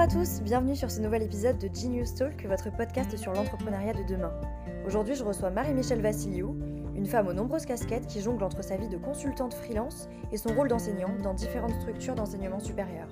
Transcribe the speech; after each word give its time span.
à 0.00 0.06
tous, 0.06 0.40
bienvenue 0.40 0.74
sur 0.74 0.90
ce 0.90 0.98
nouvel 0.98 1.22
épisode 1.22 1.58
de 1.58 1.68
Genius 1.68 2.14
Talk, 2.14 2.46
votre 2.46 2.74
podcast 2.74 3.14
sur 3.18 3.34
l'entrepreneuriat 3.34 3.92
de 3.92 4.02
demain. 4.04 4.32
Aujourd'hui, 4.86 5.14
je 5.14 5.22
reçois 5.22 5.50
Marie-Michel 5.50 6.00
Vassiliou, 6.00 6.56
une 6.96 7.04
femme 7.04 7.28
aux 7.28 7.34
nombreuses 7.34 7.66
casquettes 7.66 8.06
qui 8.06 8.22
jongle 8.22 8.42
entre 8.42 8.64
sa 8.64 8.78
vie 8.78 8.88
de 8.88 8.96
consultante 8.96 9.52
freelance 9.52 10.08
et 10.32 10.38
son 10.38 10.54
rôle 10.54 10.68
d'enseignante 10.68 11.20
dans 11.20 11.34
différentes 11.34 11.74
structures 11.82 12.14
d'enseignement 12.14 12.60
supérieur. 12.60 13.08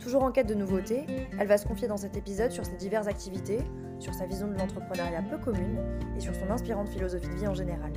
Toujours 0.00 0.24
en 0.24 0.32
quête 0.32 0.48
de 0.48 0.54
nouveautés, 0.54 1.06
elle 1.38 1.46
va 1.46 1.58
se 1.58 1.68
confier 1.68 1.86
dans 1.86 1.96
cet 1.96 2.16
épisode 2.16 2.50
sur 2.50 2.66
ses 2.66 2.76
diverses 2.76 3.06
activités, 3.06 3.60
sur 4.00 4.12
sa 4.12 4.26
vision 4.26 4.48
de 4.48 4.58
l'entrepreneuriat 4.58 5.22
peu 5.22 5.38
commune 5.38 5.78
et 6.16 6.20
sur 6.20 6.34
son 6.34 6.50
inspirante 6.50 6.88
philosophie 6.88 7.28
de 7.28 7.36
vie 7.36 7.46
en 7.46 7.54
général. 7.54 7.92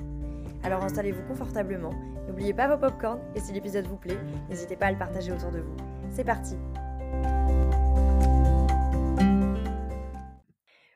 Alors 0.62 0.84
installez-vous 0.84 1.24
confortablement, 1.28 1.96
n'oubliez 2.28 2.54
pas 2.54 2.68
vos 2.68 2.78
popcorns 2.78 3.22
et 3.34 3.40
si 3.40 3.54
l'épisode 3.54 3.88
vous 3.88 3.98
plaît, 3.98 4.20
n'hésitez 4.52 4.76
pas 4.76 4.86
à 4.86 4.92
le 4.92 5.00
partager 5.00 5.32
autour 5.32 5.50
de 5.50 5.62
vous. 5.62 5.76
C'est 6.12 6.24
parti 6.24 6.58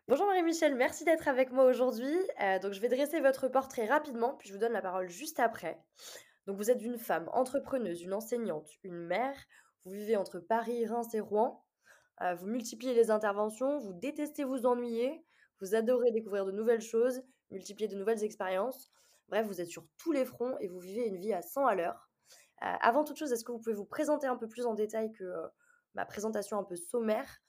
Bonjour 0.09 0.25
Marie-Michel, 0.27 0.73
merci 0.73 1.03
d'être 1.03 1.27
avec 1.27 1.51
moi 1.51 1.65
aujourd'hui. 1.65 2.15
Euh, 2.41 2.59
donc 2.59 2.71
je 2.71 2.79
vais 2.79 2.87
dresser 2.87 3.19
votre 3.19 3.49
portrait 3.49 3.87
rapidement, 3.87 4.35
puis 4.35 4.47
je 4.47 4.53
vous 4.53 4.59
donne 4.59 4.71
la 4.71 4.81
parole 4.81 5.09
juste 5.09 5.37
après. 5.37 5.83
Donc 6.45 6.55
vous 6.55 6.71
êtes 6.71 6.81
une 6.81 6.97
femme 6.97 7.29
entrepreneuse, 7.33 8.03
une 8.03 8.13
enseignante, 8.13 8.69
une 8.83 9.05
mère. 9.05 9.35
Vous 9.83 9.91
vivez 9.91 10.15
entre 10.15 10.39
Paris, 10.39 10.85
Reims 10.85 11.13
et 11.13 11.19
Rouen. 11.19 11.61
Euh, 12.21 12.35
vous 12.35 12.47
multipliez 12.47 12.93
les 12.93 13.11
interventions, 13.11 13.79
vous 13.79 13.91
détestez 13.91 14.45
vous 14.45 14.65
ennuyer, 14.65 15.25
vous 15.59 15.75
adorez 15.75 16.13
découvrir 16.13 16.45
de 16.45 16.53
nouvelles 16.53 16.79
choses, 16.79 17.21
multiplier 17.51 17.89
de 17.89 17.97
nouvelles 17.97 18.23
expériences. 18.23 18.89
Bref, 19.27 19.45
vous 19.45 19.59
êtes 19.59 19.67
sur 19.67 19.85
tous 19.97 20.13
les 20.13 20.23
fronts 20.23 20.57
et 20.61 20.69
vous 20.69 20.79
vivez 20.79 21.05
une 21.05 21.17
vie 21.17 21.33
à 21.33 21.41
100 21.41 21.65
à 21.65 21.75
l'heure. 21.75 22.09
Euh, 22.63 22.73
avant 22.79 23.03
toute 23.03 23.17
chose, 23.17 23.33
est-ce 23.33 23.43
que 23.43 23.51
vous 23.51 23.59
pouvez 23.59 23.75
vous 23.75 23.83
présenter 23.83 24.27
un 24.27 24.37
peu 24.37 24.47
plus 24.47 24.65
en 24.65 24.73
détail 24.73 25.11
que 25.11 25.25
ma 25.95 26.05
présentation 26.05 26.57
un 26.57 26.63
peu 26.63 26.77
sommaire? 26.77 27.41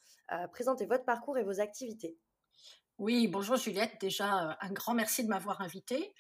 Présentez 0.51 0.87
votre 0.87 1.05
parcours 1.05 1.39
et 1.39 1.45
vos 1.45 1.61
activités. 1.61 2.19
Oui, 2.99 3.29
bonjour 3.29 3.57
Juliette. 3.57 4.01
Déjà, 4.01 4.51
euh, 4.51 4.55
un 4.61 4.73
grand 4.73 4.93
merci 4.93 5.23
de 5.23 5.29
m'avoir 5.29 5.61
invitée. 5.61 6.13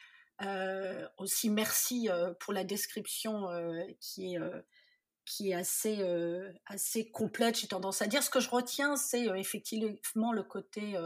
Euh, 0.42 1.08
aussi, 1.16 1.50
merci 1.50 2.08
euh, 2.08 2.32
pour 2.38 2.52
la 2.52 2.62
description 2.62 3.48
qui 4.00 4.34
est 4.34 4.38
qui 5.24 5.50
est 5.50 5.54
assez, 5.54 6.02
assez 6.64 7.10
complète, 7.10 7.58
j'ai 7.58 7.66
tendance 7.66 8.00
à 8.00 8.06
dire. 8.06 8.22
Ce 8.22 8.30
que 8.30 8.40
je 8.40 8.48
retiens, 8.48 8.96
c'est 8.96 9.26
effectivement 9.38 10.32
le 10.32 10.42
côté 10.42 10.96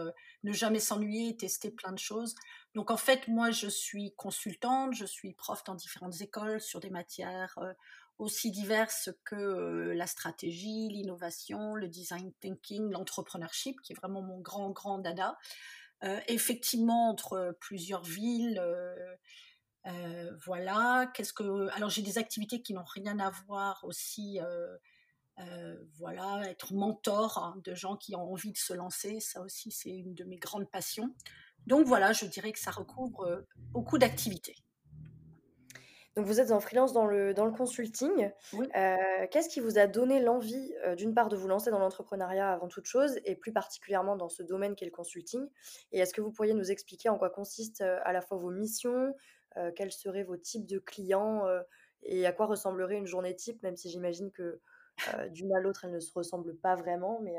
ne 0.44 0.52
jamais 0.52 0.78
s'ennuyer, 0.78 1.36
tester 1.36 1.72
plein 1.72 1.90
de 1.90 1.98
choses. 1.98 2.36
Donc 2.76 2.92
en 2.92 2.96
fait, 2.96 3.26
moi, 3.26 3.50
je 3.50 3.66
suis 3.66 4.14
consultante, 4.14 4.94
je 4.94 5.06
suis 5.06 5.32
prof 5.32 5.64
dans 5.64 5.74
différentes 5.74 6.20
écoles 6.20 6.60
sur 6.60 6.78
des 6.78 6.90
matières 6.90 7.58
aussi 8.18 8.50
diverses 8.50 9.10
que 9.24 9.92
la 9.96 10.06
stratégie, 10.06 10.88
l'innovation, 10.88 11.74
le 11.74 11.88
design 11.88 12.32
thinking, 12.40 12.90
l'entrepreneurship, 12.90 13.80
qui 13.82 13.92
est 13.92 13.96
vraiment 13.96 14.22
mon 14.22 14.40
grand, 14.40 14.70
grand 14.70 14.98
dada. 14.98 15.36
Effectivement, 16.28 17.10
entre 17.10 17.56
plusieurs 17.60 18.04
villes, 18.04 18.62
voilà. 20.44 21.10
Qu'est-ce 21.14 21.32
que 21.32 21.68
alors 21.74 21.90
j'ai 21.90 22.02
des 22.02 22.18
activités 22.18 22.62
qui 22.62 22.74
n'ont 22.74 22.84
rien 22.84 23.18
à 23.18 23.30
voir 23.46 23.82
aussi. 23.84 24.38
voilà, 25.98 26.42
être 26.48 26.74
mentor 26.74 27.38
hein, 27.38 27.54
de 27.64 27.74
gens 27.74 27.96
qui 27.96 28.14
ont 28.14 28.32
envie 28.32 28.52
de 28.52 28.58
se 28.58 28.72
lancer, 28.72 29.18
ça 29.20 29.40
aussi 29.40 29.70
c'est 29.72 29.90
une 29.90 30.14
de 30.14 30.24
mes 30.24 30.38
grandes 30.38 30.70
passions. 30.70 31.14
Donc 31.66 31.86
voilà, 31.86 32.12
je 32.12 32.26
dirais 32.26 32.52
que 32.52 32.58
ça 32.58 32.70
recouvre 32.70 33.44
beaucoup 33.70 33.98
d'activités. 33.98 34.56
Donc 36.14 36.26
vous 36.26 36.40
êtes 36.40 36.50
en 36.50 36.60
freelance 36.60 36.92
dans 36.92 37.06
le, 37.06 37.32
dans 37.32 37.46
le 37.46 37.52
consulting. 37.52 38.30
Euh, 38.76 38.96
qu'est-ce 39.30 39.48
qui 39.48 39.60
vous 39.60 39.78
a 39.78 39.86
donné 39.86 40.20
l'envie, 40.20 40.74
euh, 40.84 40.94
d'une 40.94 41.14
part, 41.14 41.28
de 41.28 41.36
vous 41.36 41.48
lancer 41.48 41.70
dans 41.70 41.78
l'entrepreneuriat 41.78 42.52
avant 42.52 42.68
toute 42.68 42.84
chose, 42.84 43.18
et 43.24 43.34
plus 43.34 43.52
particulièrement 43.52 44.16
dans 44.16 44.28
ce 44.28 44.42
domaine 44.42 44.74
qu'est 44.74 44.84
le 44.84 44.90
consulting? 44.90 45.48
Et 45.90 46.00
est-ce 46.00 46.12
que 46.12 46.20
vous 46.20 46.30
pourriez 46.30 46.52
nous 46.52 46.70
expliquer 46.70 47.08
en 47.08 47.16
quoi 47.16 47.30
consistent 47.30 47.80
euh, 47.80 47.98
à 48.04 48.12
la 48.12 48.20
fois 48.20 48.36
vos 48.36 48.50
missions, 48.50 49.14
quels 49.76 49.92
seraient 49.92 50.22
vos 50.22 50.38
types 50.38 50.66
de 50.66 50.78
clients, 50.78 51.46
et 52.02 52.24
à 52.24 52.32
quoi 52.32 52.46
ressemblerait 52.46 52.96
une 52.96 53.06
journée 53.06 53.36
type, 53.36 53.62
même 53.62 53.76
si 53.76 53.90
j'imagine 53.90 54.30
que 54.32 54.60
d'une 55.28 55.54
à 55.54 55.60
l'autre, 55.60 55.84
elle 55.84 55.90
ne 55.90 56.00
se 56.00 56.10
ressemble 56.14 56.56
pas 56.56 56.74
vraiment, 56.74 57.20
mais... 57.22 57.36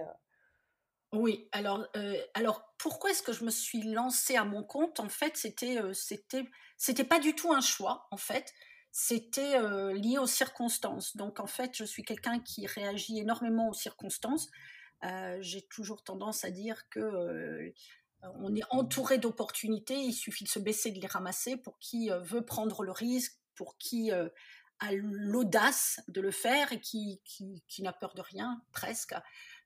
Oui, 1.13 1.47
alors, 1.51 1.87
alors 2.33 2.73
pourquoi 2.79 3.11
est-ce 3.11 3.21
que 3.21 3.33
je 3.33 3.43
me 3.43 3.51
suis 3.51 3.83
lancée 3.83 4.35
à 4.35 4.45
mon 4.45 4.63
compte? 4.63 4.99
En 4.99 5.09
fait, 5.09 5.37
c'était, 5.37 5.77
c'était 6.75 7.03
pas 7.03 7.19
du 7.19 7.35
tout 7.35 7.53
un 7.53 7.61
choix, 7.61 8.07
en 8.09 8.17
fait. 8.17 8.51
C'était 8.91 9.55
euh, 9.57 9.93
lié 9.93 10.17
aux 10.17 10.27
circonstances. 10.27 11.15
Donc, 11.15 11.39
en 11.39 11.45
fait, 11.47 11.77
je 11.77 11.83
suis 11.83 12.03
quelqu'un 12.03 12.39
qui 12.39 12.65
réagit 12.65 13.19
énormément 13.19 13.69
aux 13.69 13.73
circonstances. 13.73 14.49
Euh, 15.03 15.37
j'ai 15.39 15.61
toujours 15.63 16.03
tendance 16.03 16.45
à 16.45 16.51
dire 16.51 16.89
que 16.89 16.99
euh, 16.99 17.73
on 18.39 18.55
est 18.55 18.63
entouré 18.71 19.19
d'opportunités. 19.19 19.97
Il 19.97 20.13
suffit 20.13 20.45
de 20.45 20.49
se 20.49 20.59
baisser, 20.59 20.91
de 20.91 20.99
les 20.99 21.07
ramasser 21.07 21.57
pour 21.57 21.77
qui 21.77 22.09
veut 22.23 22.43
prendre 22.43 22.83
le 22.83 22.91
risque, 22.91 23.37
pour 23.55 23.77
qui 23.77 24.11
a 24.11 24.91
l'audace 24.91 25.99
de 26.07 26.21
le 26.21 26.31
faire 26.31 26.71
et 26.71 26.79
qui 26.79 27.21
n'a 27.79 27.93
peur 27.93 28.13
de 28.15 28.21
rien, 28.21 28.61
presque. 28.71 29.13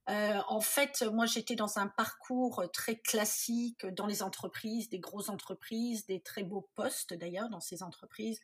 Euh, 0.10 0.40
en 0.48 0.62
fait, 0.62 1.02
moi, 1.02 1.26
j'étais 1.26 1.56
dans 1.56 1.80
un 1.80 1.88
parcours 1.88 2.64
très 2.72 2.98
classique 2.98 3.86
dans 3.86 4.06
les 4.06 4.24
entreprises, 4.24 4.90
des 4.90 5.00
grosses 5.00 5.30
entreprises, 5.30 6.06
des 6.06 6.22
très 6.22 6.44
beaux 6.44 6.70
postes 6.76 7.14
d'ailleurs 7.14 7.50
dans 7.50 7.60
ces 7.60 7.84
entreprises, 7.84 8.40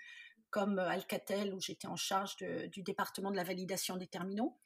comme 0.49 0.77
Alcatel, 0.77 1.53
où 1.53 1.61
j'étais 1.61 1.87
en 1.87 1.95
charge 1.95 2.35
du 2.37 2.83
département 2.83 3.31
de 3.31 3.37
la 3.37 3.45
validation 3.45 3.95
des 3.95 4.07
terminaux, 4.07 4.57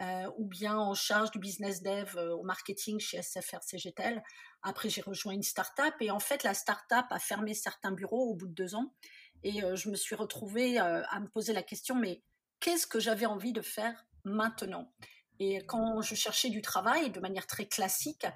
euh, 0.00 0.30
ou 0.38 0.46
bien 0.46 0.78
en 0.78 0.94
charge 0.94 1.32
du 1.32 1.40
business 1.40 1.82
dev 1.82 2.16
euh, 2.16 2.34
au 2.34 2.44
marketing 2.44 3.00
chez 3.00 3.20
SFR 3.20 3.60
CGTEL. 3.60 4.22
Après, 4.62 4.88
j'ai 4.88 5.02
rejoint 5.02 5.34
une 5.34 5.42
start-up 5.42 5.94
et 6.00 6.12
en 6.12 6.20
fait, 6.20 6.44
la 6.44 6.54
start-up 6.54 7.06
a 7.10 7.18
fermé 7.18 7.54
certains 7.54 7.92
bureaux 7.92 8.30
au 8.30 8.34
bout 8.34 8.46
de 8.46 8.54
deux 8.54 8.76
ans. 8.76 8.94
Et 9.42 9.60
je 9.74 9.90
me 9.90 9.94
suis 9.94 10.14
retrouvée 10.14 10.78
à 10.78 11.20
me 11.20 11.28
poser 11.28 11.52
la 11.52 11.62
question, 11.62 11.94
mais 11.96 12.22
qu'est-ce 12.60 12.86
que 12.86 12.98
j'avais 12.98 13.26
envie 13.26 13.52
de 13.52 13.60
faire 13.60 14.06
maintenant? 14.24 14.90
Et 15.38 15.64
quand 15.66 16.00
je 16.00 16.14
cherchais 16.14 16.50
du 16.50 16.62
travail 16.62 17.10
de 17.10 17.20
manière 17.20 17.46
très 17.46 17.66
classique, 17.66 18.26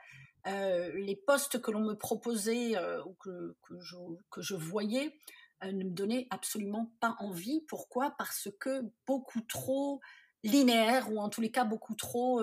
euh, 0.47 0.91
les 0.95 1.17
postes 1.17 1.61
que 1.61 1.71
l'on 1.71 1.81
me 1.81 1.95
proposait 1.95 2.77
euh, 2.77 3.03
ou 3.05 3.15
que, 3.15 3.57
que, 4.31 4.41
je, 4.41 4.55
voyais 4.55 5.15
euh, 5.63 5.73
ne 5.73 5.85
me 5.85 5.91
donnaient 5.91 6.27
absolument 6.31 6.93
pas 7.01 7.17
envie. 7.19 7.65
Pourquoi? 7.69 8.15
Parce 8.17 8.49
que 8.59 8.83
beaucoup 9.07 9.41
trop 9.43 10.01
linéaire 10.45 11.13
ou 11.13 11.21
en 11.21 11.29
tous 11.29 11.41
les 11.41 11.51
cas 11.51 11.65
beaucoup 11.65 11.95
trop 11.95 12.43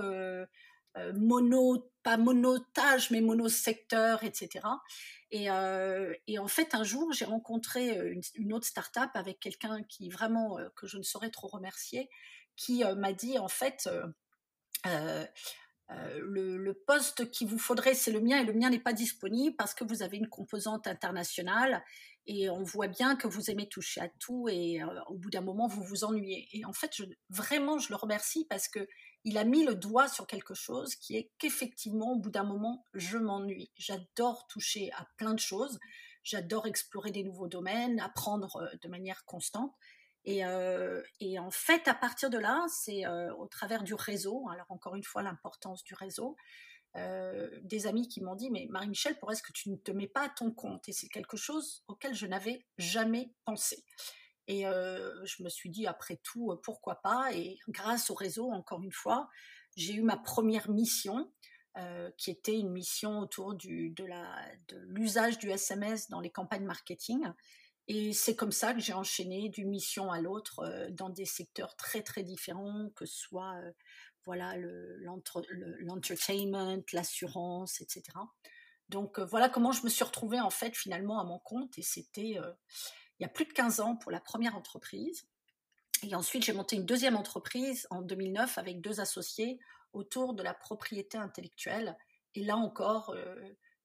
mono, 1.13 1.91
pas 2.03 2.17
monotage, 2.17 3.11
mais 3.11 3.21
monosecteur, 3.21 4.23
etc. 4.23 4.65
Et, 5.31 5.49
en 5.49 6.47
fait, 6.47 6.75
un 6.75 6.83
jour, 6.83 7.11
j'ai 7.13 7.25
rencontré 7.25 7.97
une, 7.97 8.21
une, 8.35 8.53
autre 8.53 8.67
start-up 8.67 9.09
avec 9.13 9.39
quelqu'un 9.39 9.83
qui 9.83 10.09
vraiment, 10.09 10.57
que 10.75 10.87
je 10.87 10.97
ne 10.97 11.03
saurais 11.03 11.31
trop 11.31 11.47
remercier, 11.47 12.09
qui 12.55 12.83
m'a 12.97 13.13
dit, 13.13 13.39
en 13.39 13.47
fait, 13.49 13.89
euh, 14.85 15.25
euh, 15.91 16.19
le, 16.21 16.73
poste 16.73 17.29
qu'il 17.31 17.47
vous 17.47 17.59
faudrait, 17.59 17.93
c'est 17.93 18.11
le 18.11 18.19
mien 18.19 18.39
et 18.39 18.45
le 18.45 18.53
mien 18.53 18.69
n'est 18.69 18.79
pas 18.79 18.93
disponible 18.93 19.55
parce 19.55 19.73
que 19.73 19.83
vous 19.83 20.01
avez 20.01 20.17
une 20.17 20.29
composante 20.29 20.87
internationale 20.87 21.83
et 22.27 22.49
on 22.49 22.63
voit 22.63 22.87
bien 22.87 23.15
que 23.15 23.27
vous 23.27 23.51
aimez 23.51 23.69
toucher 23.69 24.01
à 24.01 24.09
tout 24.19 24.49
et 24.49 24.81
euh, 24.81 24.87
au 25.07 25.15
bout 25.15 25.29
d'un 25.29 25.41
moment 25.41 25.67
vous 25.67 25.83
vous 25.83 26.03
ennuyez. 26.03 26.47
Et 26.53 26.65
en 26.65 26.73
fait, 26.73 26.91
vraiment, 27.29 27.77
je 27.77 27.89
le 27.89 27.95
remercie 27.95 28.45
parce 28.49 28.67
que 28.67 28.87
il 29.23 29.37
a 29.37 29.43
mis 29.43 29.63
le 29.63 29.75
doigt 29.75 30.07
sur 30.07 30.27
quelque 30.27 30.53
chose 30.53 30.95
qui 30.95 31.17
est 31.17 31.31
qu'effectivement, 31.39 32.13
au 32.13 32.19
bout 32.19 32.31
d'un 32.31 32.43
moment, 32.43 32.85
je 32.93 33.17
m'ennuie. 33.17 33.71
J'adore 33.75 34.47
toucher 34.47 34.91
à 34.93 35.07
plein 35.17 35.33
de 35.33 35.39
choses. 35.39 35.79
J'adore 36.23 36.65
explorer 36.65 37.11
des 37.11 37.23
nouveaux 37.23 37.47
domaines, 37.47 37.99
apprendre 37.99 38.69
de 38.81 38.87
manière 38.87 39.25
constante. 39.25 39.73
Euh, 40.27 41.01
et, 41.19 41.39
en 41.39 41.51
fait, 41.51 41.87
à 41.87 41.93
partir 41.93 42.29
de 42.29 42.37
là, 42.37 42.65
c'est 42.69 43.05
euh, 43.05 43.33
au 43.35 43.47
travers 43.47 43.83
du 43.83 43.93
réseau, 43.93 44.47
alors 44.49 44.65
encore 44.69 44.95
une 44.95 45.03
fois 45.03 45.21
l'importance 45.21 45.83
du 45.83 45.93
réseau, 45.93 46.35
euh, 46.95 47.49
des 47.63 47.87
amis 47.87 48.07
qui 48.07 48.21
m'ont 48.21 48.35
dit, 48.35 48.49
mais 48.49 48.67
Marie-Michel, 48.69 49.13
pourquoi 49.13 49.33
est-ce 49.33 49.43
que 49.43 49.51
tu 49.51 49.69
ne 49.69 49.75
te 49.75 49.91
mets 49.91 50.07
pas 50.07 50.25
à 50.25 50.29
ton 50.29 50.51
compte? 50.51 50.87
Et 50.89 50.93
c'est 50.93 51.09
quelque 51.09 51.37
chose 51.37 51.83
auquel 51.87 52.15
je 52.15 52.25
n'avais 52.25 52.65
jamais 52.77 53.33
pensé. 53.45 53.83
Et 54.47 54.61
je 54.61 55.41
me 55.41 55.49
suis 55.49 55.71
dit, 55.71 55.87
après 55.87 56.17
tout, 56.17 56.55
pourquoi 56.61 57.01
pas? 57.01 57.33
Et 57.33 57.57
grâce 57.67 58.11
au 58.11 58.13
réseau, 58.13 58.51
encore 58.51 58.83
une 58.83 58.91
fois, 58.91 59.27
j'ai 59.75 59.95
eu 59.95 60.03
ma 60.03 60.17
première 60.17 60.69
mission, 60.69 61.31
qui 62.17 62.29
était 62.29 62.55
une 62.59 62.69
mission 62.69 63.17
autour 63.19 63.55
de 63.55 63.91
l'usage 64.85 65.39
du 65.39 65.49
SMS 65.49 66.09
dans 66.09 66.19
les 66.19 66.29
campagnes 66.29 66.65
marketing. 66.65 67.25
Et 67.87 68.13
c'est 68.13 68.35
comme 68.35 68.51
ça 68.51 68.73
que 68.73 68.79
j'ai 68.79 68.93
enchaîné 68.93 69.49
d'une 69.49 69.69
mission 69.69 70.11
à 70.11 70.19
l'autre 70.19 70.59
euh, 70.59 70.89
dans 70.89 71.09
des 71.09 71.25
secteurs 71.25 71.75
très 71.75 72.01
très 72.01 72.23
différents, 72.23 72.89
que 72.95 73.05
ce 73.05 73.17
soit 73.17 73.55
euh, 73.57 73.71
voilà 74.23 74.55
l'entertainment, 74.57 76.81
l'assurance, 76.93 77.81
etc. 77.81 78.03
Donc 78.89 79.19
euh, 79.19 79.25
voilà 79.25 79.49
comment 79.49 79.71
je 79.71 79.83
me 79.83 79.89
suis 79.89 80.03
retrouvée 80.03 80.39
en 80.39 80.49
fait 80.49 80.75
finalement 80.75 81.19
à 81.19 81.23
mon 81.23 81.37
compte 81.37 81.77
et 81.77 81.83
c'était 81.83 82.39
il 83.19 83.21
y 83.21 83.25
a 83.25 83.29
plus 83.29 83.45
de 83.45 83.53
15 83.53 83.81
ans 83.81 83.95
pour 83.95 84.11
la 84.11 84.19
première 84.19 84.55
entreprise. 84.55 85.27
Et 86.01 86.15
ensuite 86.15 86.43
j'ai 86.43 86.53
monté 86.53 86.75
une 86.75 86.85
deuxième 86.85 87.15
entreprise 87.15 87.85
en 87.91 88.01
2009 88.01 88.57
avec 88.57 88.81
deux 88.81 88.99
associés 88.99 89.59
autour 89.93 90.33
de 90.33 90.41
la 90.41 90.55
propriété 90.55 91.19
intellectuelle. 91.19 91.95
Et 92.33 92.43
là 92.43 92.57
encore, 92.57 93.15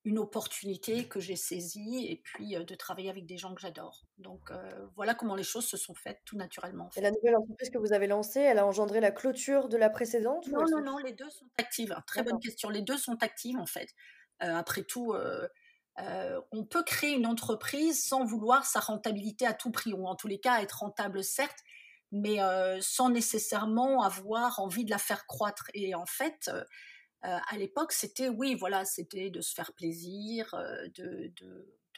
une 0.04 0.18
opportunité 0.18 1.08
que 1.08 1.20
j'ai 1.20 1.36
saisie 1.36 2.06
et 2.08 2.16
puis 2.16 2.54
de 2.54 2.74
travailler 2.74 3.10
avec 3.10 3.26
des 3.26 3.36
gens 3.36 3.54
que 3.54 3.60
j'adore. 3.60 4.06
Donc 4.18 4.50
voilà 4.96 5.14
comment 5.14 5.34
les 5.34 5.42
choses 5.42 5.66
se 5.66 5.76
sont 5.76 5.94
faites 5.94 6.20
tout 6.24 6.36
naturellement. 6.36 6.88
Et 6.96 7.00
la 7.00 7.10
nouvelle 7.10 7.36
entreprise 7.36 7.70
que 7.70 7.78
vous 7.78 7.92
avez 7.92 8.06
lancée, 8.06 8.40
elle 8.40 8.58
a 8.58 8.66
engendré 8.66 9.00
la 9.00 9.10
clôture 9.10 9.68
de 9.68 9.76
la 9.76 9.90
précédente 9.90 10.46
Non, 10.48 10.64
non, 10.70 10.82
non, 10.82 10.98
les 10.98 11.12
deux 11.12 11.28
sont 11.28 11.46
actives. 11.58 11.94
Très 12.06 12.22
bonne 12.22 12.40
question. 12.40 12.70
Les 12.70 12.82
deux 12.82 12.96
sont 12.96 13.22
actives 13.22 13.58
en 13.58 13.66
fait. 13.66 13.88
après 14.38 14.84
tout, 14.84 15.14
on 15.96 16.64
peut 16.64 16.82
créer 16.82 17.12
une 17.12 17.26
entreprise 17.26 18.02
sans 18.02 18.24
vouloir 18.24 18.64
sa 18.64 18.80
rentabilité 18.80 19.46
à 19.46 19.52
tout 19.52 19.70
prix, 19.70 19.92
ou 19.92 20.06
en 20.06 20.14
tous 20.14 20.28
les 20.28 20.40
cas 20.40 20.62
être 20.62 20.78
rentable 20.78 21.22
certes, 21.22 21.58
mais 22.10 22.38
sans 22.80 23.10
nécessairement 23.10 24.02
avoir 24.02 24.60
envie 24.60 24.86
de 24.86 24.90
la 24.90 24.98
faire 24.98 25.26
croître. 25.26 25.66
Et 25.74 25.94
en 25.94 26.06
fait, 26.06 26.50
euh, 27.24 27.38
à 27.48 27.56
l'époque, 27.58 27.92
c'était 27.92 28.28
oui, 28.28 28.54
voilà, 28.54 28.84
c'était 28.84 29.30
de 29.30 29.40
se 29.40 29.52
faire 29.52 29.72
plaisir, 29.74 30.54
euh, 30.54 30.88
de, 30.94 31.32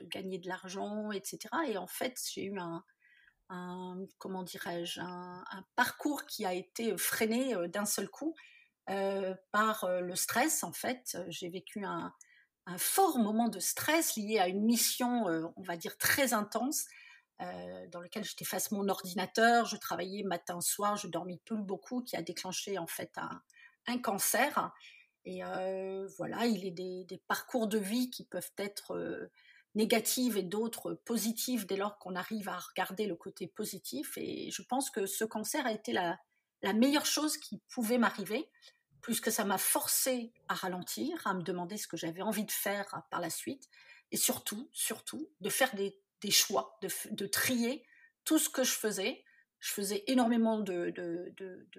gagner 0.07 0.39
de 0.39 0.49
l'argent, 0.49 1.13
etc. 1.13 1.39
Et 1.69 1.79
en 1.79 1.87
fait, 1.87 2.21
j'ai 2.33 2.45
eu 2.45 2.59
un, 2.59 2.85
comment 4.19 4.43
dirais-je, 4.43 5.01
un, 5.01 5.65
parcours 5.77 6.27
qui 6.27 6.45
a 6.45 6.53
été 6.53 6.97
freiné 6.97 7.55
euh, 7.55 7.69
d'un 7.69 7.85
seul 7.85 8.09
coup 8.09 8.35
par 9.53 9.87
le 9.89 10.15
stress. 10.17 10.65
En 10.65 10.73
fait, 10.73 11.17
j'ai 11.29 11.49
vécu 11.49 11.85
un, 11.85 12.13
fort 12.79 13.19
moment 13.19 13.49
de 13.49 13.61
stress 13.61 14.17
lié 14.17 14.39
à 14.39 14.49
une 14.49 14.65
mission, 14.65 15.25
on 15.57 15.63
va 15.63 15.77
dire 15.77 15.97
très 15.97 16.35
intense. 16.35 16.85
dans 17.39 18.01
lequel 18.01 18.25
j'étais 18.25 18.45
face 18.45 18.73
à 18.73 18.75
mon 18.75 18.89
ordinateur, 18.89 19.67
je 19.67 19.77
travaillais 19.77 20.25
matin, 20.25 20.61
soir, 20.61 20.97
je 20.97 21.07
dormais 21.07 21.41
plus 21.45 21.57
beaucoup, 21.57 22.03
qui 22.03 22.17
a 22.17 22.23
déclenché 22.23 22.77
en 22.77 22.89
fait 22.89 23.17
un 23.87 23.99
cancer. 23.99 24.73
Et 25.25 25.43
voilà, 26.17 26.47
il 26.47 26.65
est 26.65 26.73
des, 26.73 27.05
des, 27.05 27.19
parcours 27.29 27.69
de 27.69 27.79
vie 27.79 28.11
qui 28.11 28.25
peuvent 28.25 28.53
être 28.59 29.31
négatifs 29.75 30.37
et 30.37 30.43
d'autres 30.43 30.95
positifs 30.95 31.67
dès 31.67 31.77
lors 31.77 31.99
qu'on 31.99 32.15
arrive 32.15 32.49
à 32.49 32.59
regarder 32.59 33.07
le 33.07 33.17
côté 33.17 33.47
positif. 33.47 34.17
Et 34.17 34.51
je 34.51 34.63
pense 34.63 34.91
que 34.91 35.07
ce 35.07 35.25
cancer 35.25 35.67
a 35.67 35.73
été 35.73 35.93
la, 35.93 36.19
meilleure 36.75 37.07
chose 37.07 37.39
qui 37.39 37.61
pouvait 37.69 37.99
m'arriver, 37.99 38.49
puisque 39.01 39.33
ça 39.33 39.45
m'a 39.45 39.59
forcé 39.59 40.33
à 40.49 40.55
ralentir, 40.55 41.27
à 41.27 41.35
me 41.35 41.43
demander 41.43 41.77
ce 41.77 41.89
que 41.89 41.97
j'avais 41.97 42.23
envie 42.23 42.45
de 42.45 42.53
faire 42.53 43.03
par 43.11 43.21
la 43.21 43.31
suite, 43.31 43.69
et 44.13 44.17
surtout, 44.17 44.69
surtout, 44.73 45.29
de 45.41 45.49
faire 45.49 45.75
des, 45.75 45.99
choix, 46.31 46.79
de, 47.11 47.27
trier 47.27 47.85
tout 48.25 48.39
ce 48.39 48.49
que 48.49 48.63
je 48.63 48.73
faisais. 48.73 49.25
Je 49.59 49.73
faisais 49.73 50.05
énormément 50.07 50.61
de 50.61 50.93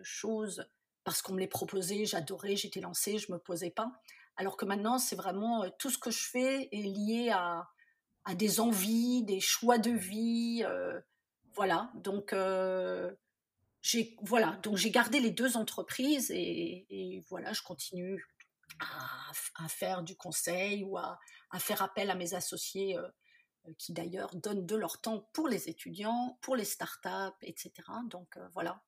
choses 0.03 0.65
parce 1.03 1.21
qu'on 1.21 1.33
me 1.33 1.39
les 1.39 1.47
proposait, 1.47 2.05
j'adorais, 2.05 2.55
j'étais 2.55 2.79
lancée, 2.79 3.17
je 3.17 3.31
me 3.31 3.37
posais 3.37 3.71
pas. 3.71 3.91
Alors 4.35 4.57
que 4.57 4.65
maintenant, 4.65 4.97
c'est 4.97 5.15
vraiment 5.15 5.63
euh, 5.63 5.69
tout 5.79 5.89
ce 5.89 5.97
que 5.97 6.11
je 6.11 6.27
fais 6.29 6.69
est 6.71 6.81
lié 6.81 7.29
à, 7.31 7.67
des 8.35 8.59
envies, 8.59 9.23
des 9.23 9.39
choix 9.39 9.77
de 9.77 9.91
vie, 9.91 10.63
euh, 10.65 10.99
voilà. 11.53 11.91
Donc 11.95 12.33
euh, 12.33 13.13
j'ai 13.81 14.15
voilà, 14.21 14.57
donc 14.63 14.77
j'ai 14.77 14.91
gardé 14.91 15.19
les 15.19 15.31
deux 15.31 15.57
entreprises 15.57 16.31
et, 16.31 17.21
voilà, 17.29 17.51
je 17.53 17.61
continue 17.61 18.25
à, 18.79 19.67
faire 19.67 20.03
du 20.03 20.15
conseil 20.15 20.83
ou 20.85 20.97
à, 20.97 21.19
faire 21.59 21.81
appel 21.81 22.09
à 22.09 22.15
mes 22.15 22.33
associés 22.33 22.97
qui 23.77 23.93
d'ailleurs 23.93 24.35
donnent 24.35 24.65
de 24.65 24.75
leur 24.75 24.99
temps 25.01 25.29
pour 25.33 25.47
les 25.47 25.69
étudiants, 25.69 26.37
pour 26.41 26.55
les 26.55 26.65
startups, 26.65 27.37
etc. 27.41 27.71
Donc 28.09 28.37
voilà, 28.53 28.81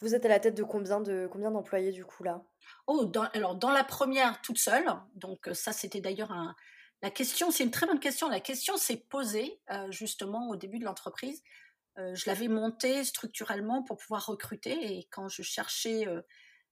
vous 0.00 0.14
êtes 0.14 0.24
à 0.24 0.28
la 0.28 0.40
tête 0.40 0.56
de 0.56 0.62
combien 0.62 1.00
de 1.00 1.28
combien 1.30 1.50
d'employés 1.50 1.92
du 1.92 2.04
coup 2.04 2.24
là? 2.24 2.42
Oh, 2.86 3.04
dans, 3.04 3.24
alors 3.34 3.54
dans 3.54 3.70
la 3.70 3.84
première 3.84 4.40
toute 4.42 4.58
seule. 4.58 4.86
Donc 5.14 5.48
ça 5.52 5.72
c'était 5.72 6.00
d'ailleurs 6.00 6.32
la 7.02 7.10
question, 7.10 7.50
c'est 7.50 7.62
une 7.62 7.70
très 7.70 7.86
bonne 7.86 8.00
question. 8.00 8.28
La 8.28 8.40
question 8.40 8.76
s'est 8.76 8.96
posée 8.96 9.60
euh, 9.70 9.90
justement 9.90 10.48
au 10.48 10.56
début 10.56 10.78
de 10.78 10.84
l'entreprise. 10.84 11.42
Euh, 11.96 12.14
je 12.14 12.24
l'avais 12.28 12.48
montée 12.48 13.04
structurellement 13.04 13.82
pour 13.84 13.98
pouvoir 13.98 14.26
recruter 14.26 14.98
et 14.98 15.08
quand 15.10 15.28
je 15.28 15.42
cherchais 15.42 16.08
euh, 16.08 16.22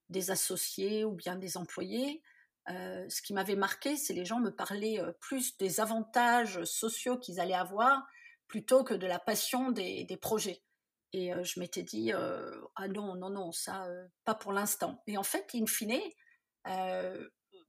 des 0.09 0.31
associés 0.31 1.05
ou 1.05 1.11
bien 1.11 1.35
des 1.35 1.57
employés, 1.57 2.21
ce 2.69 3.21
qui 3.21 3.33
m'avait 3.33 3.55
marqué, 3.55 3.95
c'est 3.95 4.11
les 4.11 4.25
gens 4.25 4.41
me 4.41 4.53
parlaient 4.53 5.01
plus 5.21 5.55
des 5.55 5.79
avantages 5.79 6.61
sociaux 6.65 7.17
qu'ils 7.17 7.39
allaient 7.39 7.53
avoir 7.53 8.05
plutôt 8.49 8.83
que 8.83 8.93
de 8.93 9.07
la 9.07 9.19
passion 9.19 9.71
des, 9.71 10.03
des 10.03 10.17
projets. 10.17 10.61
Et 11.13 11.31
je 11.43 11.59
m'étais 11.59 11.83
dit, 11.83 12.11
ah 12.11 12.87
non, 12.87 13.15
non, 13.15 13.29
non, 13.29 13.51
ça, 13.51 13.87
pas 14.25 14.35
pour 14.35 14.51
l'instant. 14.51 15.01
Et 15.07 15.17
en 15.17 15.23
fait, 15.23 15.49
in 15.55 15.65
fine, 15.65 15.99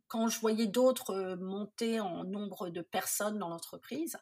quand 0.08 0.28
je 0.28 0.40
voyais 0.40 0.66
d'autres 0.66 1.36
monter 1.36 2.00
en 2.00 2.24
nombre 2.24 2.70
de 2.70 2.82
personnes 2.82 3.38
dans 3.38 3.48
l'entreprise, 3.48 4.18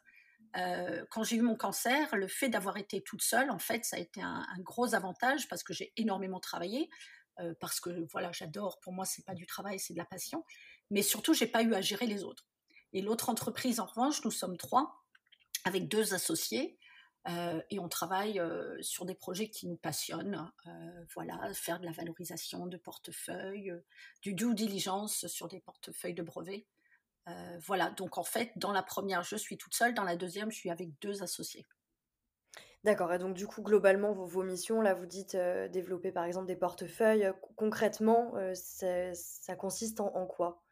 quand 0.53 1.23
j'ai 1.23 1.37
eu 1.37 1.41
mon 1.41 1.55
cancer, 1.55 2.15
le 2.15 2.27
fait 2.27 2.49
d'avoir 2.49 2.77
été 2.77 3.01
toute 3.01 3.21
seule, 3.21 3.49
en 3.49 3.59
fait, 3.59 3.85
ça 3.85 3.97
a 3.97 3.99
été 3.99 4.21
un, 4.21 4.45
gros 4.59 4.93
avantage 4.93 5.47
parce 5.47 5.63
que 5.63 5.73
j'ai 5.73 5.93
énormément 5.97 6.39
travaillé, 6.39 6.89
parce 7.59 7.79
que 7.79 8.07
voilà, 8.11 8.31
j'adore. 8.31 8.79
Pour 8.81 8.93
moi, 8.93 9.05
c'est 9.05 9.25
pas 9.25 9.33
du 9.33 9.45
travail, 9.45 9.79
c'est 9.79 9.93
de 9.93 9.99
la 9.99 10.05
passion. 10.05 10.43
Mais 10.89 11.01
surtout, 11.01 11.33
j'ai 11.33 11.47
pas 11.47 11.63
eu 11.63 11.73
à 11.73 11.81
gérer 11.81 12.05
les 12.05 12.23
autres. 12.23 12.45
Et 12.93 13.01
l'autre 13.01 13.29
entreprise, 13.29 13.79
en 13.79 13.85
revanche, 13.85 14.23
nous 14.23 14.31
sommes 14.31 14.57
trois, 14.57 15.03
avec 15.65 15.87
deux 15.87 16.13
associés. 16.13 16.79
Euh, 17.29 17.61
et 17.69 17.79
on 17.79 17.89
travaille 17.89 18.39
euh, 18.39 18.81
sur 18.81 19.05
des 19.05 19.15
projets 19.15 19.49
qui 19.49 19.67
nous 19.67 19.75
passionnent. 19.75 20.49
Euh, 20.67 21.05
voilà, 21.13 21.53
faire 21.53 21.79
de 21.79 21.85
la 21.85 21.91
valorisation 21.91 22.67
de 22.67 22.77
portefeuilles, 22.77 23.73
du 24.21 24.33
due 24.33 24.55
diligence 24.55 25.27
sur 25.27 25.47
des 25.47 25.59
portefeuilles 25.59 26.13
de 26.13 26.23
brevets. 26.23 26.65
voilà, 27.59 27.89
donc 27.91 28.17
en 28.17 28.23
fait, 28.23 28.51
dans 28.55 28.71
la 28.71 28.83
première, 28.83 29.23
je 29.23 29.35
suis 29.35 29.57
toute 29.57 29.75
seule. 29.75 29.93
Dans 29.93 30.05
la 30.05 30.15
deuxième, 30.15 30.51
je 30.51 30.57
suis 30.57 30.69
avec 30.69 30.89
deux 31.01 31.21
associés. 31.23 31.65
D'accord. 32.85 33.11
Et 33.11 33.17
donc, 33.17 33.33
du 33.33 33.47
coup, 33.47 33.61
globalement, 33.61 34.13
vos, 34.13 34.43
missions, 34.43 34.79
là, 34.79 34.93
vous 34.93 35.05
dites 35.05 35.35
développer 35.71 36.13
par 36.13 36.23
exemple 36.23 36.47
des 36.47 36.55
portefeuilles. 36.55 37.29
concrètement, 37.57 38.33
ça, 38.53 39.55
consiste 39.57 39.99
en, 39.99 40.15
en 40.15 40.25
quoi? 40.25 40.63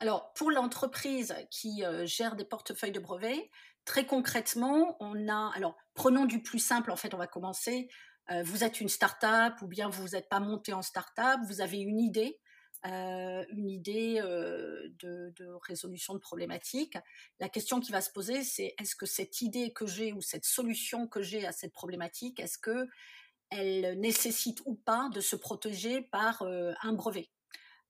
Alors, 0.00 0.34
pour 0.34 0.50
l'entreprise 0.50 1.34
qui 1.50 1.82
gère 2.04 2.36
des 2.36 2.44
portefeuilles 2.44 2.92
de 2.92 3.00
brevets, 3.00 3.48
très 3.84 4.06
concrètement, 4.06 4.96
on 5.00 5.28
a. 5.28 5.52
Alors, 5.54 5.76
prenons 5.94 6.24
du 6.24 6.42
plus 6.42 6.58
simple, 6.58 6.90
en 6.90 6.96
fait, 6.96 7.14
on 7.14 7.18
va 7.18 7.26
commencer. 7.26 7.88
Euh, 8.30 8.42
vous 8.42 8.64
êtes 8.64 8.80
une 8.80 8.88
start-up 8.88 9.60
ou 9.62 9.66
bien 9.66 9.88
vous 9.88 10.08
n'êtes 10.10 10.28
pas 10.28 10.40
monté 10.40 10.72
en 10.72 10.82
start-up, 10.82 11.40
vous 11.46 11.60
avez 11.60 11.78
une 11.78 12.00
idée, 12.00 12.40
euh, 12.86 13.44
une 13.50 13.68
idée 13.68 14.20
euh, 14.22 14.88
de, 15.00 15.32
résolution 15.66 16.14
de 16.14 16.18
problématique. 16.18 16.96
La 17.38 17.48
question 17.48 17.80
qui 17.80 17.92
va 17.92 18.00
se 18.00 18.10
poser, 18.10 18.42
c'est 18.42 18.74
est-ce 18.80 18.96
que 18.96 19.06
cette 19.06 19.42
idée 19.42 19.72
que 19.72 19.86
j'ai 19.86 20.12
ou 20.12 20.22
cette 20.22 20.44
solution 20.44 21.06
que 21.06 21.22
j'ai 21.22 21.46
à 21.46 21.52
cette 21.52 21.72
problématique, 21.72 22.40
est-ce 22.40 22.58
que 22.58 22.86
elle 23.50 24.00
nécessite 24.00 24.62
ou 24.64 24.74
pas 24.74 25.10
de 25.12 25.20
se 25.20 25.36
protéger 25.36 26.00
par 26.00 26.42
un 26.42 26.92
brevet? 26.92 27.28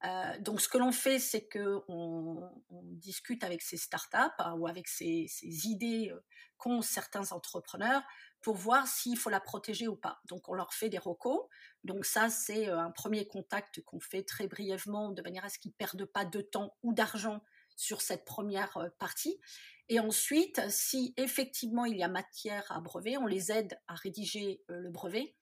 Euh, 0.04 0.38
donc, 0.40 0.60
ce 0.60 0.68
que 0.68 0.78
l'on 0.78 0.92
fait, 0.92 1.18
c'est 1.18 1.46
que 1.46 1.80
on, 1.88 2.50
discute 2.70 3.44
avec 3.44 3.62
ces 3.62 3.76
startups 3.76 4.16
hein, 4.38 4.54
ou 4.54 4.66
avec 4.66 4.88
ces, 4.88 5.26
idées 5.42 6.10
euh, 6.12 6.20
qu'ont 6.56 6.80
certains 6.82 7.32
entrepreneurs 7.32 8.02
pour 8.40 8.56
voir 8.56 8.86
s'il 8.86 9.16
faut 9.16 9.30
la 9.30 9.40
protéger 9.40 9.88
ou 9.88 9.96
pas. 9.96 10.20
Donc, 10.26 10.48
on 10.48 10.54
leur 10.54 10.72
fait 10.74 10.88
des 10.88 10.98
recos. 10.98 11.40
Donc, 11.84 12.04
ça, 12.04 12.28
c'est 12.28 12.68
euh, 12.68 12.78
un 12.78 12.90
premier 12.90 13.26
contact 13.26 13.82
qu'on 13.82 14.00
fait 14.00 14.22
très 14.22 14.46
brièvement 14.46 15.10
de 15.10 15.22
manière 15.22 15.44
à 15.44 15.48
ce 15.48 15.58
qu'ils 15.58 15.70
ne 15.72 15.76
perdent 15.76 16.04
pas 16.04 16.24
de 16.24 16.40
temps 16.40 16.76
ou 16.82 16.92
d'argent 16.92 17.42
sur 17.76 18.02
cette 18.02 18.24
première 18.24 18.90
partie. 18.98 19.40
Et 19.88 20.00
ensuite, 20.00 20.60
si 20.70 21.12
effectivement 21.16 21.84
il 21.84 21.96
y 21.96 22.04
a 22.04 22.08
matière 22.08 22.70
à 22.70 22.80
brevet, 22.80 23.16
on 23.16 23.26
les 23.26 23.50
aide 23.50 23.76
à 23.88 23.94
rédiger 23.94 24.62
le 24.68 24.90
brevet. 24.90 25.34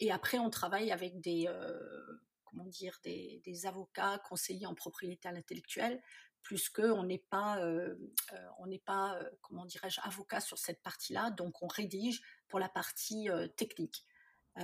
et 0.00 0.10
après, 0.10 0.38
on 0.38 0.48
travaille 0.48 0.90
avec 0.90 1.20
des, 1.20 1.46
comment 2.56 2.68
dire, 2.68 2.98
des, 3.04 3.66
avocats 3.66 4.18
conseillers 4.28 4.66
en 4.66 4.74
propriété 4.74 5.28
intellectuelle, 5.28 6.02
plus 6.42 6.68
qu'on 6.68 7.02
n'est 7.02 7.24
pas, 7.30 7.58
euh, 7.58 7.96
euh, 8.32 8.48
on 8.58 8.66
n'est 8.66 8.78
pas, 8.78 9.16
euh, 9.16 9.30
comment 9.42 9.66
dirais-je, 9.66 10.00
avocat 10.02 10.40
sur 10.40 10.58
cette 10.58 10.82
partie-là, 10.82 11.30
donc 11.30 11.62
on 11.62 11.66
rédige 11.66 12.22
pour 12.48 12.58
la 12.58 12.68
partie 12.68 13.28
technique. 13.56 14.04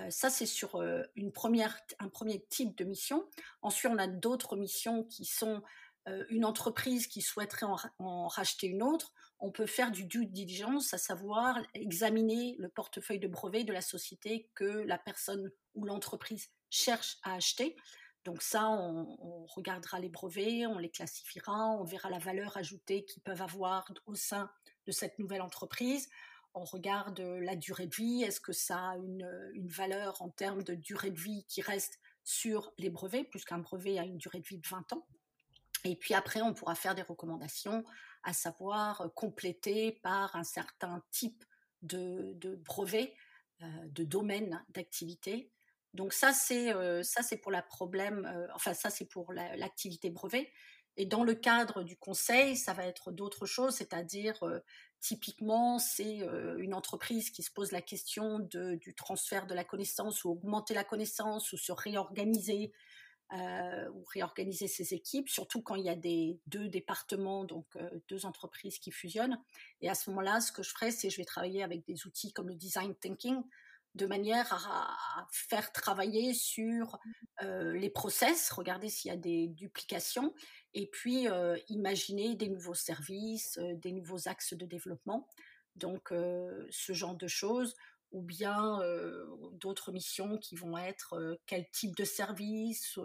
ça, 0.08 0.30
c'est 0.30 0.46
sur 0.46 0.80
une 1.16 1.32
première, 1.32 1.76
un 1.98 2.08
premier 2.08 2.46
type 2.48 2.76
de 2.78 2.84
mission. 2.84 3.28
Ensuite, 3.60 3.92
on 3.92 3.98
a 3.98 4.06
d'autres 4.06 4.56
missions 4.56 5.04
qui 5.04 5.24
sont 5.24 5.62
une 6.30 6.44
entreprise 6.44 7.06
qui 7.06 7.20
souhaiterait 7.20 7.66
en, 7.66 7.76
en, 7.98 8.28
racheter 8.28 8.68
une 8.68 8.82
autre. 8.82 9.12
On 9.38 9.50
peut 9.50 9.66
faire 9.66 9.90
du 9.90 10.04
due 10.04 10.26
diligence, 10.26 10.94
à 10.94 10.98
savoir 10.98 11.58
examiner 11.74 12.56
le 12.58 12.68
portefeuille 12.68 13.18
de 13.18 13.28
brevets 13.28 13.64
de 13.64 13.72
la 13.72 13.82
société 13.82 14.48
que 14.54 14.64
la 14.64 14.98
personne 14.98 15.50
ou 15.74 15.84
l'entreprise 15.84 16.50
cherche 16.72 17.18
à 17.22 17.34
acheter. 17.34 17.76
Donc 18.24 18.42
ça, 18.42 18.68
on, 18.68 19.46
regardera 19.46 19.98
les 19.98 20.08
brevets, 20.08 20.66
on 20.66 20.78
les 20.78 20.90
classifiera, 20.90 21.70
on 21.70 21.84
verra 21.84 22.08
la 22.08 22.18
valeur 22.18 22.56
ajoutée 22.56 23.04
qu'ils 23.04 23.22
peuvent 23.22 23.42
avoir 23.42 23.92
au 24.06 24.14
sein 24.14 24.50
de 24.86 24.92
cette 24.92 25.18
nouvelle 25.18 25.42
entreprise. 25.42 26.08
On 26.54 26.64
regarde 26.64 27.20
la 27.20 27.56
durée 27.56 27.86
de 27.86 27.94
vie, 27.94 28.22
est-ce 28.22 28.40
que 28.40 28.52
ça 28.52 28.90
a 28.90 28.96
une, 28.96 29.68
valeur 29.68 30.22
en 30.22 30.28
termes 30.28 30.62
de 30.62 30.74
durée 30.74 31.10
de 31.10 31.18
vie 31.18 31.44
qui 31.48 31.62
reste 31.62 31.98
sur 32.24 32.72
les 32.78 32.90
brevets, 32.90 33.24
puisqu'un 33.24 33.58
brevet 33.58 33.98
a 33.98 34.04
une 34.04 34.18
durée 34.18 34.40
de 34.40 34.46
vie 34.46 34.58
de 34.58 34.68
20 34.68 34.92
ans? 34.92 35.06
Et 35.84 35.96
puis 35.96 36.14
après, 36.14 36.42
on 36.42 36.54
pourra 36.54 36.76
faire 36.76 36.94
des 36.94 37.02
recommandations, 37.02 37.84
à 38.22 38.32
savoir 38.32 39.10
compléter 39.14 39.98
par 40.02 40.36
un 40.36 40.44
certain 40.44 41.02
type 41.10 41.44
de, 41.80 42.34
de 42.36 42.54
brevet, 42.54 43.16
de 43.60 44.04
domaine 44.04 44.64
d'activité. 44.68 45.50
Donc 45.94 46.12
ça, 46.12 46.32
c'est 46.32 46.72
ça, 47.02 47.22
c'est 47.22 47.36
pour 47.36 47.52
la 47.52 47.62
problème, 47.62 48.30
enfin 48.54 48.74
ça, 48.74 48.90
c'est 48.90 49.04
pour 49.04 49.32
l'activité 49.32 50.10
brevet. 50.10 50.50
Et 50.96 51.06
dans 51.06 51.24
le 51.24 51.34
cadre 51.34 51.82
du 51.82 51.96
conseil, 51.96 52.56
ça 52.56 52.74
va 52.74 52.86
être 52.86 53.12
d'autres 53.12 53.46
choses, 53.46 53.76
c'est-à-dire 53.76 54.38
typiquement, 55.00 55.78
c'est 55.78 56.20
une 56.58 56.74
entreprise 56.74 57.30
qui 57.30 57.42
se 57.42 57.50
pose 57.50 57.72
la 57.72 57.82
question 57.82 58.38
de, 58.38 58.74
du 58.74 58.94
transfert 58.94 59.46
de 59.46 59.54
la 59.54 59.64
connaissance 59.64 60.24
ou 60.24 60.30
augmenter 60.30 60.74
la 60.74 60.84
connaissance 60.84 61.52
ou 61.52 61.56
se 61.56 61.72
réorganiser 61.72 62.72
ou 63.34 64.04
réorganiser 64.12 64.68
ses 64.68 64.92
équipes, 64.92 65.30
surtout 65.30 65.62
quand 65.62 65.74
il 65.76 65.84
y 65.84 65.88
a 65.88 65.96
des 65.96 66.38
deux 66.46 66.68
départements, 66.68 67.44
donc 67.44 67.66
deux 68.08 68.26
entreprises 68.26 68.78
qui 68.78 68.90
fusionnent. 68.90 69.38
Et 69.80 69.88
à 69.88 69.94
ce 69.94 70.10
moment-là, 70.10 70.42
ce 70.42 70.52
que 70.52 70.62
je 70.62 70.70
ferai, 70.70 70.90
c'est 70.90 71.08
je 71.08 71.16
vais 71.16 71.24
travailler 71.24 71.62
avec 71.62 71.86
des 71.86 72.06
outils 72.06 72.34
comme 72.34 72.48
le 72.48 72.54
design 72.54 72.94
thinking 72.94 73.42
de 73.94 74.06
manière 74.06 74.52
à, 74.52 75.26
faire 75.30 75.72
travailler 75.72 76.34
sur 76.34 76.98
les 77.40 77.90
process, 77.90 78.50
regarder 78.50 78.88
s'il 78.88 79.10
y 79.10 79.14
a 79.14 79.18
des 79.18 79.48
duplications, 79.48 80.34
et 80.74 80.86
puis 80.86 81.26
imaginer 81.68 82.34
des 82.34 82.48
nouveaux 82.48 82.74
services, 82.74 83.58
des 83.58 83.92
nouveaux 83.92 84.28
axes 84.28 84.54
de 84.54 84.66
développement. 84.66 85.28
Donc 85.76 86.08
ce 86.10 86.92
genre 86.92 87.16
de 87.16 87.26
choses, 87.26 87.74
ou 88.12 88.22
bien 88.22 88.80
d'autres 89.52 89.92
missions 89.92 90.38
qui 90.38 90.54
vont 90.54 90.78
être 90.78 91.38
quel 91.46 91.68
type 91.70 91.96
de 91.96 92.04
service 92.04 92.98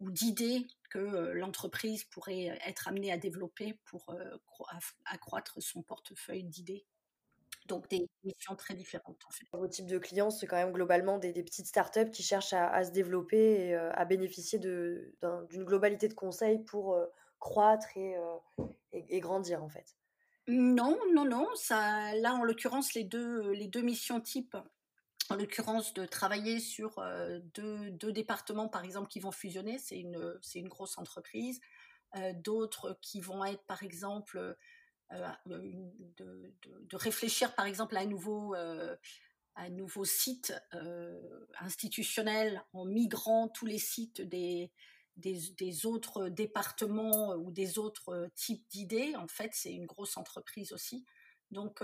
ou 0.00 0.10
d'idées 0.10 0.66
que 0.90 0.98
l'entreprise 1.32 2.04
pourrait 2.04 2.58
être 2.66 2.88
amenée 2.88 3.12
à 3.12 3.18
développer 3.18 3.78
pour 3.84 4.14
accroître 5.04 5.60
son 5.62 5.82
portefeuille 5.82 6.44
d'idées 6.44 6.86
donc 7.70 7.88
des 7.88 8.08
missions 8.24 8.56
très 8.56 8.74
différentes 8.74 9.22
en 9.26 9.30
fait. 9.30 9.46
Vos 9.52 9.68
types 9.68 9.86
de 9.86 9.98
clients, 9.98 10.30
c'est 10.30 10.46
quand 10.46 10.56
même 10.56 10.72
globalement 10.72 11.18
des, 11.18 11.32
petites 11.32 11.66
startups 11.66 12.10
qui 12.10 12.22
cherchent 12.22 12.52
à, 12.52 12.84
se 12.84 12.90
développer 12.90 13.68
et 13.68 13.74
à 13.74 14.04
bénéficier 14.04 14.58
d'une 14.58 15.64
globalité 15.64 16.08
de 16.08 16.14
conseils 16.14 16.58
pour 16.64 16.98
croître 17.38 17.86
et, 17.96 18.16
et, 18.92 19.20
grandir 19.20 19.62
en 19.62 19.68
fait. 19.68 19.96
Non, 20.48 20.98
non, 21.14 21.24
non. 21.24 21.46
Ça, 21.54 22.14
là, 22.16 22.34
en 22.34 22.42
l'occurrence, 22.42 22.94
les 22.94 23.04
deux, 23.04 23.52
les 23.52 23.68
deux 23.68 23.82
missions 23.82 24.20
types, 24.20 24.56
en 25.30 25.36
l'occurrence 25.36 25.94
de 25.94 26.04
travailler 26.06 26.58
sur 26.58 27.00
deux, 27.54 27.90
deux, 27.92 28.12
départements, 28.12 28.68
par 28.68 28.84
exemple, 28.84 29.08
qui 29.08 29.20
vont 29.20 29.30
fusionner, 29.30 29.78
c'est 29.78 29.98
une, 29.98 30.38
une 30.54 30.68
grosse 30.68 30.98
entreprise. 30.98 31.60
D'autres 32.34 32.98
qui 33.00 33.20
vont 33.20 33.44
être, 33.44 33.62
par 33.66 33.84
exemple, 33.84 34.56
euh, 35.12 35.28
de, 35.46 36.54
de, 36.62 36.96
réfléchir 36.96 37.54
par 37.56 37.66
exemple 37.66 37.96
à 37.96 38.00
un 38.00 38.06
nouveau, 38.06 38.54
euh, 38.54 38.96
site 40.04 40.54
euh, 40.74 41.46
institutionnel 41.58 42.62
en 42.72 42.84
migrant 42.84 43.48
tous 43.48 43.66
les 43.66 43.78
sites 43.78 44.20
des, 44.20 44.70
des, 45.16 45.86
autres 45.86 46.28
départements 46.28 47.34
ou 47.34 47.50
des 47.50 47.78
autres 47.78 48.28
types 48.36 48.66
d'idées. 48.68 49.16
En 49.16 49.26
fait, 49.26 49.50
c'est 49.52 49.72
une 49.72 49.86
grosse 49.86 50.16
entreprise 50.16 50.72
aussi. 50.72 51.04
Donc, 51.50 51.80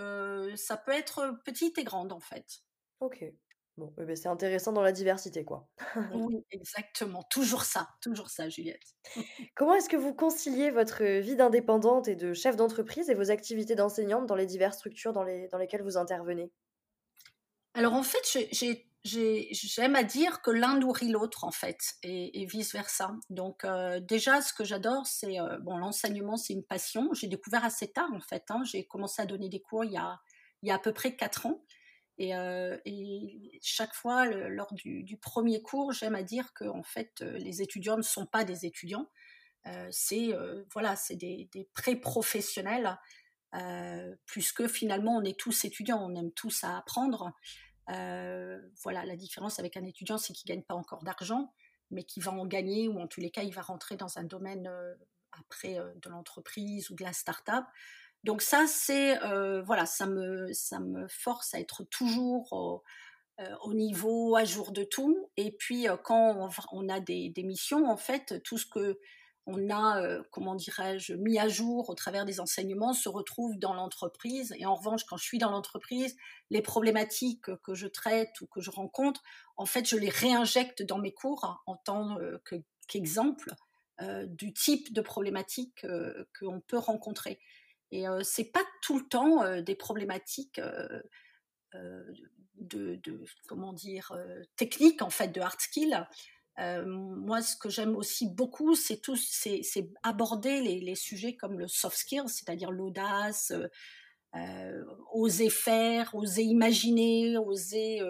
ça 0.55 0.77
peut 0.77 0.93
être 0.93 1.41
petite 1.45 1.79
et 1.79 1.85
grande, 1.85 2.13
en 2.13 2.21
fait. 2.21 2.63
Ok. 3.01 3.25
Bon, 3.79 3.93
eh 4.01 4.05
ben, 4.05 4.17
c'est 4.17 4.29
intéressant 4.29 4.73
dans 4.73 4.83
la 4.83 4.93
diversité, 4.93 5.45
quoi. 5.45 5.69
oui, 6.15 6.43
exactement. 6.51 7.23
Toujours 7.25 7.65
ça, 7.65 7.89
toujours 8.01 8.31
ça, 8.31 8.49
Juliette. 8.49 8.95
Comment 9.55 9.75
est-ce 9.75 9.91
que 9.91 9.99
vous 9.99 10.15
conciliez 10.15 10.71
votre 10.71 11.05
vie 11.05 11.37
d'indépendante 11.37 12.09
et 12.09 12.17
de 12.17 12.33
chef 12.33 12.57
d'entreprise 12.57 13.11
et 13.11 13.15
vos 13.15 13.31
activités 13.31 13.75
d'enseignante 13.75 14.27
dans 14.27 14.35
les 14.35 14.47
diverses 14.47 14.79
structures 14.79 15.13
dans, 15.13 15.25
les, 15.25 15.49
dans 15.49 15.59
lesquelles 15.59 15.83
vous 15.83 15.99
intervenez? 15.99 16.51
Alors, 17.75 17.93
en 17.93 18.03
fait, 18.03 18.39
j'aime 19.05 19.97
à 19.97 20.03
dire 20.05 20.41
que 20.41 20.51
l'un 20.51 20.79
nourrit 20.79 21.11
l'autre, 21.11 21.45
en 21.45 21.51
fait, 21.51 21.97
et, 22.03 22.47
vice-versa. 22.47 23.15
Donc, 23.29 23.67
euh, 23.67 24.01
déjà, 24.01 24.41
ce 24.41 24.55
que 24.55 24.65
j'adore, 24.65 25.07
c'est, 25.07 25.39
euh, 25.39 25.59
bon, 25.59 25.77
l'enseignement, 25.77 26.39
c'est 26.39 26.55
une 26.55 26.65
passion. 26.65 27.11
J'ai 27.13 27.29
découvert 27.29 27.63
assez 27.67 27.93
tard, 27.93 28.09
en 28.15 28.21
fait. 28.21 28.45
Hein. 28.49 28.63
J'ai 28.65 28.87
commencé 28.87 29.21
à 29.21 29.27
donner 29.27 29.51
des 29.51 29.61
cours 29.61 29.85
il 29.85 29.93
y 29.93 29.99
a, 29.99 30.19
il 30.63 30.69
y 30.71 30.73
a 30.73 30.77
à 30.77 30.79
peu 30.79 30.95
près 30.95 31.15
quatre 31.15 31.45
ans. 31.45 31.63
Euh, 32.21 32.79
et, 32.85 33.59
chaque 33.63 33.95
fois, 33.95 34.27
lors 34.27 34.73
du, 34.75 35.19
premier 35.21 35.63
cours, 35.63 35.93
j'aime 35.93 36.15
à 36.15 36.23
dire 36.23 36.53
que 36.55 36.65
en 36.65 36.83
fait, 36.83 37.23
euh, 37.23 37.39
les 37.39 37.63
étudiants 37.63 37.97
ne 37.97 38.03
sont 38.03 38.27
pas 38.27 38.45
des 38.45 38.67
étudiants. 38.67 39.09
Euh, 39.67 39.89
c'est 39.91 40.33
voilà, 40.73 40.97
c'est 40.97 41.17
des, 41.17 41.49
pré-professionnels, 41.75 42.99
puisque 44.27 44.67
finalement, 44.69 45.17
on 45.17 45.25
est 45.25 45.39
tous 45.39 45.65
étudiants, 45.65 46.03
on 46.03 46.15
aime 46.15 46.33
tous 46.33 46.65
à 46.65 46.79
apprendre. 46.79 47.33
voilà, 47.87 49.05
la 49.05 49.17
différence 49.17 49.59
avec 49.59 49.77
un 49.77 49.85
étudiant, 49.85 50.19
c'est 50.19 50.33
qu'il 50.33 50.49
gagne 50.49 50.63
pas 50.63 50.75
encore 50.75 51.03
d'argent, 51.03 51.53
mais 51.91 52.05
qu'il 52.05 52.23
va 52.23 52.33
en 52.33 52.47
gagner, 52.47 52.89
ou 52.89 53.01
en 53.01 53.07
tous 53.07 53.21
les 53.21 53.31
cas, 53.31 53.43
il 53.43 53.53
va 53.53 53.63
rentrer 53.63 53.97
dans 53.97 54.19
un 54.19 54.25
domaine 54.25 54.71
après 55.33 55.75
de 55.75 56.09
l'entreprise 56.09 56.91
ou 56.91 56.95
de 56.95 57.03
la 57.03 57.13
start-up. 57.13 57.65
Donc 58.27 58.43
ça, 58.43 58.67
c'est 58.67 59.23
euh, 59.23 59.63
voilà, 59.63 59.87
ça 59.87 60.05
me 60.05 60.53
ça 60.53 60.81
me 60.81 61.07
force 61.07 61.55
à 61.55 61.61
être 61.61 61.85
toujours 61.85 62.53
au, 62.53 62.83
euh, 63.41 63.73
niveau 63.73 64.35
à 64.35 64.45
jour 64.45 64.73
de 64.73 64.83
tout. 64.83 65.31
Et 65.37 65.53
puis 65.53 65.89
euh, 65.89 65.97
quand 65.97 66.51
on, 66.73 66.89
a 66.89 66.99
des, 66.99 67.33
missions, 67.45 67.89
en 67.89 67.97
fait, 67.97 68.43
tout 68.43 68.59
ce 68.59 68.67
que 68.67 68.99
on 69.47 69.71
a, 69.71 70.03
comment 70.33 70.57
dirais-je, 70.57 71.15
mis 71.15 71.39
à 71.39 71.47
jour 71.47 71.89
au 71.89 71.95
travers 71.95 72.25
des 72.25 72.41
enseignements 72.41 72.95
se 72.95 73.09
retrouve 73.09 73.57
dans 73.61 73.75
l'entreprise. 73.75 74.53
Et 74.59 74.67
en 74.67 74.75
revanche, 74.75 75.05
quand 75.05 75.17
je 75.17 75.23
suis 75.25 75.39
dans 75.39 75.53
l'entreprise, 75.53 76.17
les 76.51 76.63
problématiques 76.63 77.55
que 77.63 77.75
je 77.75 77.87
traite 77.87 78.41
ou 78.41 78.49
que 78.49 78.61
je 78.61 78.73
rencontre, 78.73 79.23
en 79.57 79.67
fait, 79.67 79.89
je 79.89 79.97
les 79.97 80.09
réinjecte 80.09 80.83
dans 80.83 80.99
mes 80.99 81.13
cours 81.13 81.63
en 81.67 81.77
tant 81.77 82.19
qu'exemple 82.89 83.55
du 84.25 84.53
type 84.53 84.93
de 84.93 85.01
problématiques 85.01 85.87
qu'on 86.41 86.61
peut 86.61 86.79
rencontrer. 86.79 87.39
Et 87.93 88.05
c'est 88.23 88.51
pas 88.53 88.65
tout 88.83 88.99
le 88.99 89.07
temps 89.07 89.61
des 89.63 89.75
problématiques 89.75 90.61
de, 92.55 93.01
comment 93.47 93.73
dire 93.73 94.13
techniques 94.57 95.03
en 95.03 95.11
fait 95.11 95.29
de 95.29 95.41
hard 95.41 95.61
skill. 95.61 96.07
moi, 96.59 97.43
ce 97.43 97.57
que 97.57 97.69
j'aime 97.69 97.97
aussi 97.97 98.29
beaucoup, 98.29 98.75
c'est 98.75 98.99
tout, 98.99 99.17
c'est 99.17 99.91
aborder 100.03 100.61
les, 100.63 100.95
sujets 100.95 101.37
comme 101.37 101.59
le 101.59 101.69
soft 101.69 101.97
skills, 101.97 102.29
c'est-à-dire 102.29 102.71
l'audace, 102.71 103.53
oser 105.13 105.51
faire, 105.51 106.15
oser 106.15 106.43
imaginer, 106.43 107.39
oser 107.39 108.03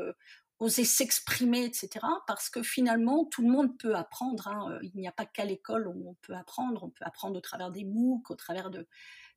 oser 0.58 0.84
s'exprimer, 0.84 1.64
etc. 1.64 2.04
Parce 2.26 2.48
que 2.48 2.62
finalement, 2.62 3.24
tout 3.26 3.42
le 3.42 3.50
monde 3.50 3.78
peut 3.78 3.94
apprendre. 3.94 4.48
Hein. 4.48 4.78
Il 4.82 4.92
n'y 4.94 5.08
a 5.08 5.12
pas 5.12 5.26
qu'à 5.26 5.44
l'école 5.44 5.88
où 5.88 6.10
on 6.10 6.14
peut 6.22 6.34
apprendre. 6.34 6.84
On 6.84 6.90
peut 6.90 7.04
apprendre 7.04 7.36
au 7.36 7.40
travers 7.40 7.70
des 7.70 7.84
MOOC, 7.84 8.30
au 8.30 8.34
travers 8.34 8.70
de, 8.70 8.86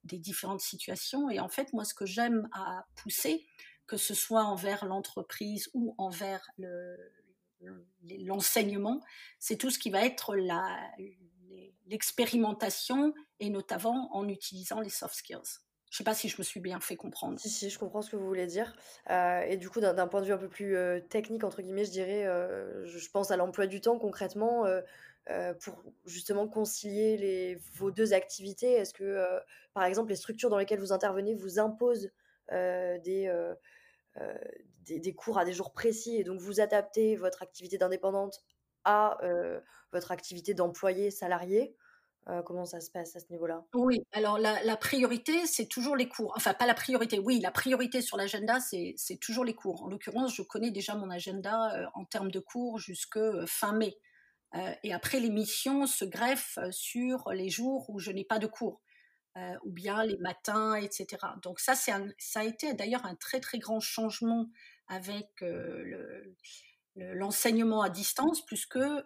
des 0.04 0.18
différentes 0.18 0.62
situations. 0.62 1.30
Et 1.30 1.40
en 1.40 1.50
fait, 1.50 1.74
moi, 1.74 1.86
ce 1.86 1.94
que 1.94 2.06
j'aime 2.06 2.48
à 2.52 2.86
pousser, 2.96 3.46
que 3.88 3.98
ce 3.98 4.14
soit 4.14 4.44
envers 4.44 4.86
l'entreprise 4.86 5.70
ou 5.74 5.96
envers 5.98 6.48
l'enseignement, 8.04 9.02
c'est 9.40 9.58
tout 9.58 9.72
ce 9.72 9.80
qui 9.80 9.90
va 9.90 10.06
être 10.06 10.36
l'expérimentation 11.88 13.14
et 13.40 13.50
notamment 13.50 14.16
en 14.16 14.28
utilisant 14.28 14.80
les 14.80 14.90
soft 14.90 15.16
skills. 15.16 15.60
Je 15.90 15.96
ne 15.96 15.98
sais 15.98 16.04
pas 16.04 16.14
si 16.14 16.30
je 16.30 16.36
me 16.38 16.44
suis 16.44 16.60
bien 16.60 16.80
fait 16.80 16.96
comprendre. 16.96 17.40
Si, 17.40 17.50
si, 17.50 17.70
je 17.72 17.80
comprends 17.80 18.04
ce 18.04 18.12
que 18.12 18.16
vous 18.16 18.28
voulez 18.28 18.46
dire. 18.46 18.76
Euh, 19.10 19.42
et 19.42 19.58
du 19.58 19.72
coup, 19.72 19.82
d'un 19.82 20.08
point 20.08 20.22
de 20.22 20.28
vue 20.28 20.34
un 20.34 20.38
peu 20.38 20.48
plus 20.48 20.76
euh, 20.76 21.00
technique, 21.00 21.44
entre 21.44 21.64
guillemets, 21.64 21.86
je 21.86 21.90
dirais, 21.90 22.28
euh, 22.28 22.86
je 22.86 23.10
pense 23.10 23.32
à 23.32 23.38
l'emploi 23.38 23.66
du 23.66 23.82
temps 23.82 23.98
concrètement. 23.98 24.66
Euh, 25.30 25.54
pour 25.54 25.84
justement 26.06 26.48
concilier 26.48 27.60
vos 27.76 27.92
deux 27.92 28.14
activités? 28.14 28.72
Est-ce 28.72 28.96
que, 28.96 29.04
euh, 29.04 29.40
par 29.76 29.84
exemple, 29.84 30.10
les 30.10 30.16
structures 30.16 30.50
dans 30.50 30.58
lesquelles 30.58 30.80
vous 30.80 30.92
intervenez 30.92 31.36
vous 31.36 31.60
imposent 31.60 32.10
euh, 32.52 32.98
des, 33.00 33.32
des, 34.88 35.14
cours 35.14 35.38
à 35.38 35.46
des 35.46 35.54
jours 35.54 35.72
précis 35.72 36.18
et 36.18 36.24
donc 36.24 36.40
vous 36.40 36.62
adaptez 36.62 37.16
votre 37.16 37.44
activité 37.44 37.78
d'indépendante 37.78 38.42
à 38.86 39.20
votre 39.92 40.12
activité 40.12 40.54
d'employé 40.54 41.12
salarié? 41.12 41.76
Comment 42.46 42.66
ça 42.66 42.80
se 42.80 42.90
passe 42.90 43.16
à 43.16 43.20
ce 43.20 43.26
niveau-là? 43.30 43.64
Oui, 43.76 44.04
alors 44.14 44.40
la, 44.40 44.78
priorité, 44.78 45.46
c'est 45.46 45.68
toujours 45.68 45.96
les 45.96 46.08
cours. 46.08 46.34
Enfin, 46.36 46.56
pas 46.56 46.66
la 46.66 46.74
priorité, 46.74 47.20
oui, 47.20 47.40
la 47.40 47.52
priorité 47.52 48.02
sur 48.02 48.18
l'agenda, 48.18 48.60
c'est 48.60 49.20
toujours 49.22 49.46
les 49.46 49.54
cours. 49.54 49.84
En 49.84 49.90
l'occurrence, 49.90 50.34
je 50.36 50.42
connais 50.42 50.72
déjà 50.72 50.96
mon 50.96 51.12
agenda 51.12 51.92
en 51.94 52.04
termes 52.04 52.32
de 52.32 52.40
cours 52.40 52.80
jusque 52.80 53.20
fin 53.46 53.74
mai. 53.74 53.96
Euh, 54.56 54.74
et 54.84 54.94
après, 54.94 55.20
les 55.20 55.30
missions 55.30 55.86
se 55.86 56.06
greffent 56.06 56.58
euh, 56.58 56.72
sur 56.72 57.32
les 57.32 57.50
jours 57.50 57.90
où 57.90 58.00
je 58.00 58.12
n'ai 58.12 58.26
pas 58.26 58.40
de 58.40 58.48
cours, 58.48 58.82
euh, 59.38 59.56
ou 59.64 59.72
bien 59.72 60.04
les 60.04 60.18
matins, 60.18 60.76
etc. 60.76 61.18
Donc 61.44 61.60
ça, 61.60 61.76
ça 61.76 62.40
a 62.40 62.44
été 62.44 62.74
d'ailleurs 62.74 63.06
un 63.06 63.16
très 63.16 63.40
très 63.40 63.60
grand 63.60 63.80
changement 63.80 64.50
avec 64.88 65.28
l'enseignement 66.96 67.84
à 67.84 67.92
distance 67.92 68.44
plus 68.44 68.66
que 68.66 69.06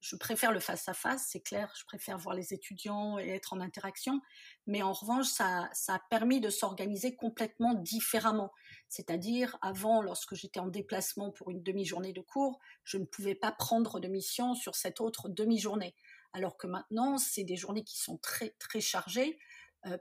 je 0.00 0.16
préfère 0.16 0.50
le 0.50 0.58
face-à-face, 0.58 1.28
c'est 1.30 1.40
clair, 1.40 1.72
je 1.78 1.84
préfère 1.84 2.18
voir 2.18 2.34
les 2.34 2.52
étudiants 2.52 3.16
et 3.20 3.28
être 3.28 3.52
en 3.52 3.60
interaction, 3.60 4.20
mais 4.66 4.82
en 4.82 4.92
revanche, 4.92 5.26
ça 5.26 5.70
a 5.70 6.00
permis 6.10 6.40
de 6.40 6.50
s'organiser 6.50 7.14
complètement 7.14 7.74
différemment. 7.74 8.50
C'est-à-dire, 8.88 9.58
avant, 9.62 10.00
lorsque 10.00 10.34
j'étais 10.34 10.60
en 10.60 10.68
déplacement 10.68 11.30
pour 11.30 11.50
une 11.50 11.62
demi-journée 11.62 12.12
de 12.12 12.20
cours, 12.20 12.58
je 12.84 12.98
ne 12.98 13.04
pouvais 13.04 13.34
pas 13.34 13.52
prendre 13.52 14.00
de 14.00 14.08
mission 14.08 14.54
sur 14.54 14.74
cette 14.74 15.00
autre 15.00 15.28
demi-journée. 15.28 15.94
Alors 16.32 16.56
que 16.56 16.66
maintenant, 16.66 17.18
c'est 17.18 17.44
des 17.44 17.56
journées 17.56 17.84
qui 17.84 17.98
sont 17.98 18.18
très, 18.18 18.50
très 18.58 18.80
chargées. 18.80 19.38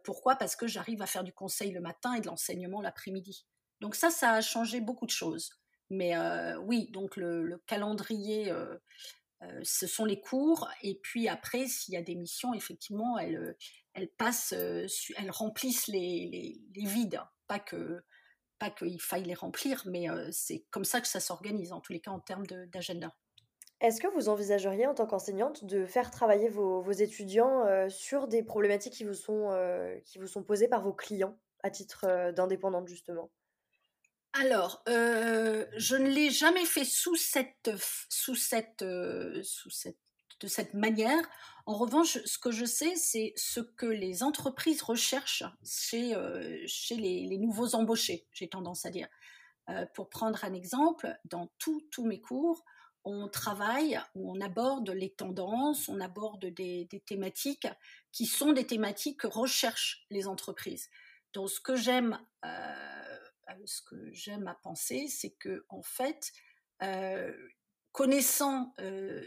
pourquoi? 0.03 0.35
Parce 0.35 0.55
que 0.55 0.67
j'arrive 0.67 1.01
à 1.01 1.07
faire 1.07 1.23
du 1.23 1.33
conseil 1.33 1.71
le 1.71 1.81
matin 1.81 2.13
et 2.13 2.21
de 2.21 2.27
l'enseignement 2.27 2.81
l'après-midi. 2.81 3.45
Donc 3.81 3.95
ça, 3.95 4.09
ça 4.09 4.33
a 4.33 4.41
changé 4.41 4.81
beaucoup 4.81 5.05
de 5.05 5.11
choses. 5.11 5.51
Mais 5.89 6.13
oui, 6.57 6.89
donc 6.91 7.15
le, 7.15 7.61
calendrier, 7.67 8.51
ce 9.63 9.87
sont 9.87 10.05
les 10.05 10.19
cours. 10.19 10.69
Et 10.81 10.95
puis 10.95 11.27
après, 11.27 11.67
s'il 11.67 11.93
y 11.93 11.97
a 11.97 12.01
des 12.01 12.15
missions, 12.15 12.53
effectivement, 12.53 13.17
elles 13.17 13.55
remplissent 15.29 15.87
les, 15.87 16.59
les, 16.75 16.85
vides. 16.85 17.21
Pas 17.47 17.59
que 17.59 18.03
pas 18.69 18.85
qu'il 18.85 19.01
faille 19.01 19.23
les 19.23 19.33
remplir, 19.33 19.83
mais 19.85 20.07
c'est 20.31 20.65
comme 20.71 20.85
ça 20.85 21.01
que 21.01 21.07
ça 21.07 21.19
s'organise, 21.19 21.71
en 21.71 21.81
tous 21.81 21.93
les 21.93 21.99
cas 21.99 22.11
en 22.11 22.19
termes 22.19 22.45
d'agenda. 22.47 23.11
Est-ce 23.81 23.99
que 23.99 24.07
vous 24.07 24.29
envisageriez 24.29 24.87
en 24.87 24.93
tant 24.93 25.05
qu'enseignante 25.05 25.65
de 25.65 25.85
faire 25.85 26.09
travailler 26.09 26.49
vos, 26.49 26.81
vos 26.81 26.91
étudiants 26.91 27.65
sur 27.89 28.27
des 28.27 28.41
problématiques 28.41 28.93
qui 28.93 29.03
vous, 29.03 29.13
sont, 29.13 29.51
qui 30.05 30.17
vous 30.17 30.27
sont 30.27 30.43
posées 30.43 30.67
par 30.67 30.81
vos 30.81 30.93
clients 30.93 31.37
à 31.63 31.69
titre 31.69 32.31
d'indépendante 32.31 32.87
justement? 32.87 33.29
Alors, 34.37 34.83
euh, 34.89 35.65
je 35.77 35.95
ne 35.95 36.09
l'ai 36.09 36.29
jamais 36.29 36.65
fait 36.65 36.83
sous 36.83 37.15
cette, 37.15 37.71
sous 38.09 38.35
cette, 38.35 38.81
euh, 38.81 39.41
sous 39.43 39.69
cette, 39.69 39.95
de 40.39 40.47
cette 40.47 40.73
manière. 40.73 41.23
En 41.65 41.73
revanche, 41.73 42.19
ce 42.25 42.37
que 42.37 42.51
je 42.51 42.65
sais, 42.65 42.95
c'est 42.95 43.33
ce 43.35 43.59
que 43.59 43.85
les 43.85 44.23
entreprises 44.23 44.81
recherchent 44.81 45.43
chez, 45.63 46.15
euh, 46.15 46.61
chez 46.67 46.95
les, 46.95 47.37
nouveaux 47.37 47.75
embauchés, 47.75 48.27
j'ai 48.31 48.47
tendance 48.47 48.85
à 48.85 48.89
dire. 48.89 49.07
pour 49.95 50.09
prendre 50.09 50.45
un 50.45 50.53
exemple, 50.53 51.17
dans 51.25 51.49
tous 51.57 52.05
mes 52.05 52.21
cours, 52.21 52.63
on 53.03 53.27
travaille, 53.27 53.99
on 54.15 54.39
aborde 54.41 54.89
les 54.89 55.11
tendances, 55.11 55.89
on 55.89 55.99
aborde 55.99 56.45
des, 56.45 56.85
des 56.85 56.99
thématiques 56.99 57.67
qui 58.11 58.25
sont 58.25 58.51
des 58.51 58.65
thématiques 58.65 59.21
que 59.21 59.27
recherchent 59.27 60.05
les 60.09 60.27
entreprises. 60.27 60.89
Donc, 61.33 61.49
ce 61.49 61.59
que 61.59 61.75
j'aime 61.75 62.19
ce 63.65 63.81
que 63.81 64.11
j'aime 64.11 64.47
à 64.47 64.55
penser, 64.55 65.07
c'est 65.07 65.31
que 65.31 65.65
en 65.69 65.81
fait, 65.81 66.31
euh, 67.95 68.05
connaissant 68.05 68.73
euh, 68.79 69.21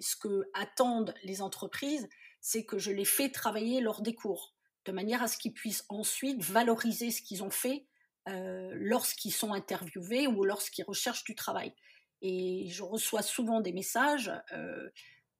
ce 0.00 0.16
que 0.16 0.48
attendent 0.54 1.14
les 1.22 1.42
entreprises, 1.42 2.08
c'est 2.40 2.64
que 2.64 2.78
je 2.78 2.90
les 2.90 3.04
fais 3.04 3.30
travailler 3.30 3.80
lors 3.80 4.02
des 4.02 4.14
cours, 4.14 4.54
de 4.84 4.92
manière 4.92 5.22
à 5.22 5.28
ce 5.28 5.38
qu'ils 5.38 5.52
puissent 5.52 5.84
ensuite 5.88 6.42
valoriser 6.42 7.10
ce 7.10 7.22
qu'ils 7.22 7.42
ont 7.42 7.50
fait 7.50 7.86
euh, 8.28 8.72
lorsqu'ils 8.74 9.32
sont 9.32 9.52
interviewés 9.52 10.26
ou 10.26 10.44
lorsqu'ils 10.44 10.84
recherchent 10.84 11.24
du 11.24 11.34
travail. 11.34 11.74
Et 12.22 12.68
je 12.68 12.82
reçois 12.82 13.22
souvent 13.22 13.60
des 13.60 13.72
messages. 13.72 14.32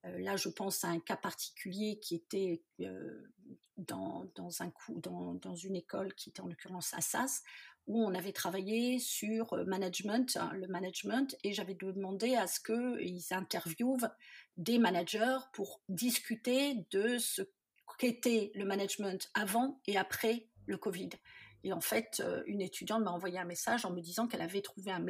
là, 0.04 0.36
je 0.36 0.48
pense 0.48 0.84
à 0.84 0.88
un 0.88 1.00
cas 1.00 1.16
particulier 1.16 1.98
qui 2.00 2.14
était 2.14 2.62
dans, 3.76 4.26
dans, 4.36 5.54
une 5.54 5.74
école 5.74 6.14
qui 6.14 6.30
était 6.30 6.42
en 6.42 6.46
l'occurrence 6.46 6.94
à 6.94 7.00
SAS, 7.00 7.42
où 7.86 8.04
on 8.04 8.14
avait 8.14 8.32
travaillé 8.32 8.98
sur 8.98 9.52
euh, 9.52 9.64
management, 9.64 10.36
hein, 10.36 10.50
le 10.54 10.66
management, 10.66 11.36
et 11.44 11.52
j'avais 11.52 11.74
demandé 11.74 12.34
à 12.34 12.46
ce 12.46 12.60
qu'ils 12.60 13.32
interviewent 13.32 14.08
des 14.56 14.78
managers 14.78 15.38
pour 15.52 15.80
discuter 15.88 16.86
de 16.90 17.18
ce 17.18 17.42
qu'était 17.98 18.50
le 18.54 18.64
management 18.64 19.30
avant 19.34 19.80
et 19.86 19.96
après 19.96 20.48
le 20.66 20.76
Covid. 20.76 21.10
Et 21.64 21.72
en 21.72 21.80
fait, 21.80 22.20
euh, 22.24 22.42
une 22.46 22.60
étudiante 22.60 23.02
m'a 23.02 23.10
envoyé 23.10 23.38
un 23.38 23.44
message 23.44 23.84
en 23.84 23.90
me 23.90 24.00
disant 24.00 24.26
qu'elle 24.26 24.42
avait 24.42 24.62
trouvé 24.62 24.90
un, 24.92 25.06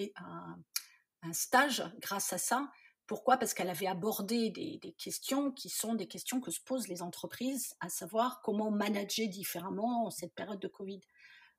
stage 1.33 1.83
grâce 1.99 2.33
à 2.33 2.39
ça. 2.39 2.71
Pourquoi? 3.09 3.37
Parce 3.37 3.53
qu'elle 3.53 3.69
avait 3.69 3.89
abordé 3.89 4.51
des, 4.51 4.79
des, 4.81 4.93
questions 4.93 5.51
qui 5.51 5.69
sont 5.69 5.95
des 5.95 6.07
questions 6.07 6.41
que 6.41 6.53
se 6.53 6.61
posent 6.61 6.87
les 6.87 7.03
entreprises, 7.03 7.75
à 7.81 7.89
savoir 7.89 8.41
comment 8.43 8.71
manager 8.71 9.29
différemment 9.29 10.07
en 10.07 10.11
cette 10.11 10.35
période 10.35 10.61
de 10.61 10.69
Covid. 10.69 11.01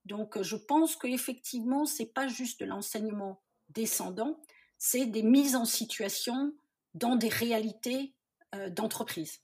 Donc, 0.07 0.41
je 0.41 0.55
pense 0.55 0.95
qu'effectivement, 0.95 1.85
ce 1.85 2.01
n'est 2.01 2.09
pas 2.09 2.27
juste 2.27 2.61
de 2.61 2.65
l'enseignement 2.65 3.41
descendant, 3.69 4.39
c'est 4.77 5.05
des 5.05 5.23
mises 5.23 5.55
en 5.55 5.65
situation 5.65 6.53
dans 6.93 7.15
des 7.15 7.27
réalités 7.27 8.15
euh, 8.55 8.69
d'entreprise. 8.69 9.41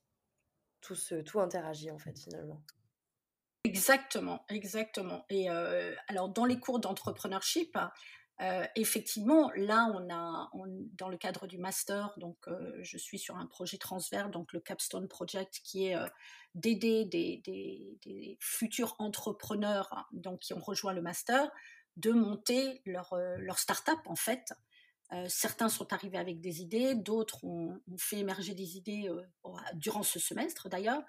Tout, 0.79 0.95
tout 1.25 1.39
interagit 1.39 1.91
en 1.91 1.97
fait 1.97 2.17
finalement. 2.17 2.63
Exactement, 3.65 4.45
exactement. 4.49 5.25
Et 5.29 5.49
euh, 5.49 5.93
alors 6.07 6.29
dans 6.29 6.45
les 6.45 6.59
cours 6.59 6.79
d'entrepreneurship, 6.79 7.77
euh, 8.41 8.65
effectivement, 8.75 9.51
là, 9.55 9.89
on 9.93 10.09
a, 10.11 10.49
dans 10.97 11.07
le 11.07 11.17
cadre 11.17 11.45
du 11.45 11.59
master, 11.59 12.13
donc 12.17 12.37
euh, 12.47 12.77
je 12.81 12.97
suis 12.97 13.19
sur 13.19 13.35
un 13.35 13.45
projet 13.45 13.77
transverse, 13.77 14.31
donc 14.31 14.53
le 14.53 14.59
Capstone 14.59 15.07
Project, 15.07 15.61
qui 15.63 15.87
est 15.87 15.95
euh, 15.95 16.07
d'aider 16.55 17.05
des, 17.05 18.37
futurs 18.39 18.95
entrepreneurs 18.97 20.07
donc, 20.11 20.39
qui 20.39 20.53
ont 20.53 20.59
rejoint 20.59 20.93
le 20.93 21.01
master 21.01 21.49
de 21.95 22.11
monter 22.11 22.81
leur, 22.85 23.15
leur 23.37 23.59
start-up, 23.59 23.99
en 24.05 24.15
fait. 24.15 24.51
certains 25.27 25.69
sont 25.69 25.93
arrivés 25.93 26.17
avec 26.17 26.41
des 26.41 26.61
idées, 26.61 26.95
d'autres 26.95 27.43
ont, 27.43 27.79
fait 27.97 28.17
émerger 28.17 28.55
des 28.55 28.77
idées 28.77 29.09
durant 29.75 30.01
ce 30.01 30.19
semestre 30.19 30.69
d'ailleurs. 30.69 31.03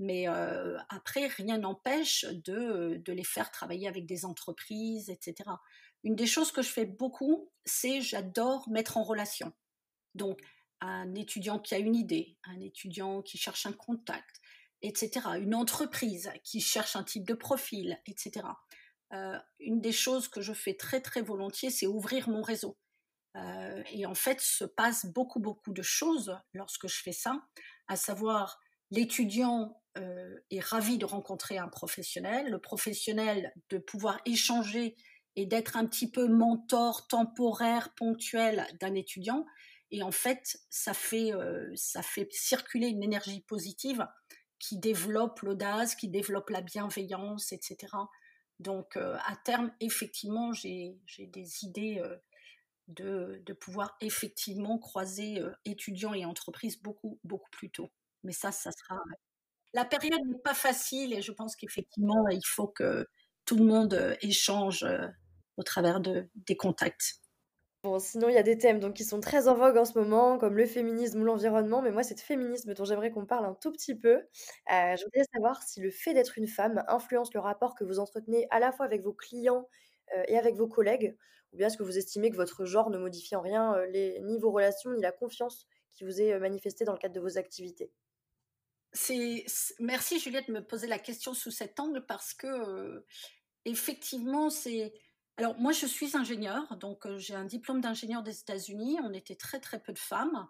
Mais 0.00 0.26
après, 0.88 1.28
rien 1.28 1.58
n'empêche 1.58 2.24
de, 2.24 3.00
les 3.06 3.24
faire 3.24 3.52
travailler 3.52 3.86
avec 3.86 4.06
des 4.06 4.24
entreprises, 4.24 5.08
etc. 5.08 5.50
Une 6.04 6.14
des 6.14 6.26
choses 6.26 6.52
que 6.52 6.62
je 6.62 6.68
fais 6.68 6.84
beaucoup, 6.84 7.50
c'est 7.64 8.00
j'adore 8.00 8.68
mettre 8.68 8.96
en 8.96 9.02
relation. 9.02 9.52
Donc, 10.14 10.40
un 10.80 11.14
étudiant 11.14 11.58
qui 11.58 11.74
a 11.74 11.78
une 11.78 11.96
idée, 11.96 12.36
un 12.44 12.60
étudiant 12.60 13.22
qui 13.22 13.38
cherche 13.38 13.66
un 13.66 13.72
contact, 13.72 14.40
etc. 14.82 15.10
Une 15.40 15.54
entreprise 15.54 16.30
qui 16.42 16.60
cherche 16.60 16.94
un 16.94 17.04
type 17.04 17.26
de 17.26 17.34
profil, 17.34 17.98
etc. 18.06 18.46
Euh, 19.12 19.38
une 19.60 19.80
des 19.80 19.92
choses 19.92 20.28
que 20.28 20.40
je 20.40 20.52
fais 20.52 20.74
très 20.74 21.00
très 21.00 21.22
volontiers, 21.22 21.70
c'est 21.70 21.86
ouvrir 21.86 22.28
mon 22.28 22.42
réseau. 22.42 22.76
Euh, 23.36 23.82
et 23.90 24.06
en 24.06 24.14
fait, 24.14 24.40
se 24.40 24.64
passe 24.64 25.06
beaucoup 25.06 25.40
beaucoup 25.40 25.72
de 25.72 25.82
choses 25.82 26.38
lorsque 26.52 26.86
je 26.86 27.02
fais 27.02 27.12
ça, 27.12 27.40
à 27.88 27.96
savoir 27.96 28.60
l'étudiant 28.90 29.80
euh, 29.96 30.38
est 30.50 30.60
ravi 30.60 30.98
de 30.98 31.04
rencontrer 31.04 31.58
un 31.58 31.68
professionnel, 31.68 32.50
le 32.50 32.60
professionnel 32.60 33.52
de 33.70 33.78
pouvoir 33.78 34.20
échanger 34.26 34.96
et 35.36 35.46
d'être 35.46 35.76
un 35.76 35.86
petit 35.86 36.10
peu 36.10 36.28
mentor 36.28 37.06
temporaire, 37.08 37.92
ponctuel 37.94 38.66
d'un 38.80 38.94
étudiant. 38.94 39.46
Et 39.90 40.02
en 40.02 40.12
fait, 40.12 40.58
ça 40.70 40.94
fait, 40.94 41.32
euh, 41.32 41.70
ça 41.74 42.02
fait 42.02 42.28
circuler 42.32 42.88
une 42.88 43.02
énergie 43.02 43.40
positive 43.42 44.06
qui 44.58 44.78
développe 44.78 45.40
l'audace, 45.40 45.94
qui 45.94 46.08
développe 46.08 46.50
la 46.50 46.62
bienveillance, 46.62 47.52
etc. 47.52 47.76
Donc, 48.60 48.96
euh, 48.96 49.16
à 49.26 49.36
terme, 49.36 49.72
effectivement, 49.80 50.52
j'ai 50.52 50.96
des 51.18 51.64
idées 51.64 51.98
euh, 51.98 52.16
de, 52.88 53.42
de, 53.44 53.52
pouvoir 53.52 53.96
effectivement 54.00 54.78
croiser 54.78 55.42
étudiants 55.64 56.14
et 56.14 56.24
entreprises 56.24 56.80
beaucoup, 56.80 57.18
beaucoup 57.24 57.50
plus 57.50 57.70
tôt. 57.70 57.90
Mais 58.22 58.32
ça, 58.32 58.52
ça 58.52 58.70
sera. 58.72 59.00
La 59.72 59.84
période 59.84 60.20
n'est 60.26 60.38
pas 60.38 60.54
facile 60.54 61.12
et 61.12 61.22
je 61.22 61.32
pense 61.32 61.56
qu'effectivement, 61.56 62.28
il 62.28 62.44
faut 62.46 62.68
que 62.68 63.08
tout 63.44 63.56
le 63.56 63.64
monde 63.64 64.16
échange 64.22 64.86
au 65.56 65.62
travers 65.62 66.00
de, 66.00 66.28
des 66.34 66.56
contacts. 66.56 67.20
Bon, 67.84 67.98
sinon, 67.98 68.30
il 68.30 68.34
y 68.34 68.38
a 68.38 68.42
des 68.42 68.56
thèmes 68.56 68.80
donc, 68.80 68.94
qui 68.94 69.04
sont 69.04 69.20
très 69.20 69.46
en 69.46 69.56
vogue 69.56 69.76
en 69.76 69.84
ce 69.84 69.98
moment, 69.98 70.38
comme 70.38 70.56
le 70.56 70.64
féminisme 70.64 71.20
ou 71.20 71.24
l'environnement, 71.24 71.82
mais 71.82 71.90
moi, 71.90 72.02
c'est 72.02 72.14
de 72.14 72.20
féminisme 72.20 72.72
dont 72.72 72.86
j'aimerais 72.86 73.10
qu'on 73.10 73.26
parle 73.26 73.44
un 73.44 73.52
tout 73.52 73.70
petit 73.72 73.94
peu. 73.94 74.14
Euh, 74.14 74.96
je 74.96 75.04
voudrais 75.04 75.24
savoir 75.34 75.62
si 75.62 75.82
le 75.82 75.90
fait 75.90 76.14
d'être 76.14 76.38
une 76.38 76.46
femme 76.46 76.82
influence 76.88 77.34
le 77.34 77.40
rapport 77.40 77.74
que 77.74 77.84
vous 77.84 77.98
entretenez 77.98 78.46
à 78.48 78.58
la 78.58 78.72
fois 78.72 78.86
avec 78.86 79.02
vos 79.02 79.12
clients 79.12 79.68
euh, 80.16 80.22
et 80.28 80.38
avec 80.38 80.54
vos 80.54 80.66
collègues, 80.66 81.14
ou 81.52 81.58
bien 81.58 81.66
est-ce 81.66 81.76
que 81.76 81.82
vous 81.82 81.98
estimez 81.98 82.30
que 82.30 82.36
votre 82.36 82.64
genre 82.64 82.88
ne 82.88 82.96
modifie 82.96 83.36
en 83.36 83.42
rien 83.42 83.74
euh, 83.74 83.84
les, 83.84 84.18
ni 84.22 84.38
vos 84.38 84.50
relations, 84.50 84.90
ni 84.94 85.02
la 85.02 85.12
confiance 85.12 85.66
qui 85.92 86.04
vous 86.04 86.22
est 86.22 86.38
manifestée 86.38 86.86
dans 86.86 86.92
le 86.92 86.98
cadre 86.98 87.14
de 87.14 87.20
vos 87.20 87.36
activités? 87.36 87.92
C'est, 88.94 89.44
Merci 89.78 90.18
Juliette 90.18 90.48
de 90.48 90.54
me 90.54 90.64
poser 90.64 90.86
la 90.86 90.98
question 90.98 91.34
sous 91.34 91.50
cet 91.50 91.78
angle 91.80 92.06
parce 92.06 92.32
que 92.32 93.04
effectivement, 93.66 94.48
c'est 94.48 94.94
alors 95.36 95.58
moi 95.58 95.72
je 95.72 95.86
suis 95.86 96.16
ingénieure, 96.16 96.76
donc 96.76 97.06
j'ai 97.16 97.34
un 97.34 97.44
diplôme 97.44 97.80
d'ingénieur 97.80 98.22
des 98.22 98.38
États-Unis. 98.40 98.98
On 99.02 99.12
était 99.12 99.36
très 99.36 99.60
très 99.60 99.80
peu 99.80 99.92
de 99.92 99.98
femmes. 99.98 100.48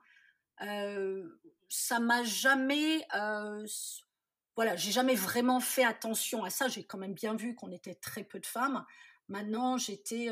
Ça 1.68 1.98
m'a 2.00 2.22
jamais, 2.22 3.06
voilà, 4.56 4.76
j'ai 4.76 4.92
jamais 4.92 5.14
vraiment 5.14 5.60
fait 5.60 5.84
attention 5.84 6.44
à 6.44 6.50
ça. 6.50 6.68
J'ai 6.68 6.84
quand 6.84 6.98
même 6.98 7.14
bien 7.14 7.34
vu 7.34 7.54
qu'on 7.54 7.72
était 7.72 7.94
très 7.94 8.24
peu 8.24 8.38
de 8.38 8.46
femmes. 8.46 8.84
Maintenant, 9.28 9.78
j'étais 9.78 10.28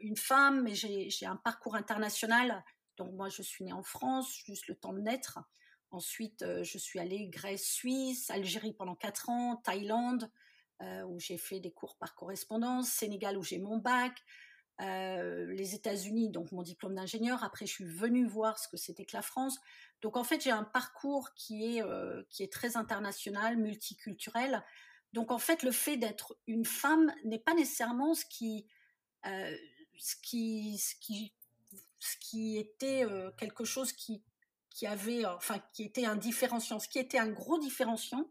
une 0.00 0.16
femme, 0.16 0.62
mais 0.62 0.74
j'ai 0.74 1.26
un 1.26 1.36
parcours 1.36 1.74
international. 1.74 2.64
Donc 2.96 3.12
moi, 3.12 3.28
je 3.28 3.42
suis 3.42 3.64
née 3.64 3.72
en 3.72 3.82
France, 3.82 4.42
juste 4.46 4.68
le 4.68 4.76
temps 4.76 4.92
de 4.92 5.00
naître. 5.00 5.40
Ensuite, 5.90 6.44
je 6.62 6.78
suis 6.78 6.98
allée 6.98 7.28
Grèce, 7.28 7.64
Suisse, 7.64 8.30
Algérie 8.30 8.74
pendant 8.74 8.94
quatre 8.94 9.28
ans, 9.28 9.56
Thaïlande, 9.56 10.30
où 10.80 11.18
j'ai 11.18 11.38
fait 11.38 11.60
des 11.60 11.72
cours 11.72 11.96
par 11.96 12.14
correspondance, 12.14 12.88
Sénégal 12.88 13.36
où 13.36 13.42
j'ai 13.42 13.58
mon 13.58 13.78
bac, 13.78 14.12
les 14.80 15.74
États-Unis, 15.74 16.30
donc 16.30 16.52
mon 16.52 16.62
diplôme 16.62 16.94
d'ingénieur. 16.94 17.42
Après, 17.42 17.66
je 17.66 17.72
suis 17.72 17.84
venue 17.84 18.26
voir 18.26 18.58
ce 18.58 18.68
que 18.68 18.76
c'était 18.76 19.04
que 19.04 19.16
la 19.16 19.22
France. 19.22 19.58
Donc 20.02 20.16
en 20.16 20.24
fait, 20.24 20.40
j'ai 20.42 20.52
un 20.52 20.64
parcours 20.64 21.34
qui 21.34 21.78
est, 21.78 21.82
qui 22.30 22.42
est 22.44 22.52
très 22.52 22.76
international, 22.76 23.56
multiculturel. 23.56 24.64
Donc 25.12 25.30
en 25.32 25.38
fait, 25.38 25.62
le 25.62 25.72
fait 25.72 25.96
d'être 25.96 26.38
une 26.46 26.64
femme 26.64 27.12
n'est 27.24 27.38
pas 27.38 27.54
nécessairement 27.54 28.14
ce 28.14 28.24
qui, 28.26 28.66
ce 29.24 30.14
qui, 30.22 30.78
ce 30.78 32.16
qui, 32.20 32.58
était 32.58 33.04
quelque 33.36 33.64
chose 33.64 33.92
qui, 33.92 34.22
qui 34.70 34.86
avait, 34.86 35.24
enfin, 35.24 35.60
qui 35.72 35.82
était 35.82 36.04
un 36.04 36.16
différenciant. 36.16 36.78
Ce 36.78 36.88
qui 36.88 36.98
était 36.98 37.18
un 37.18 37.28
gros 37.28 37.58
différenciant, 37.58 38.30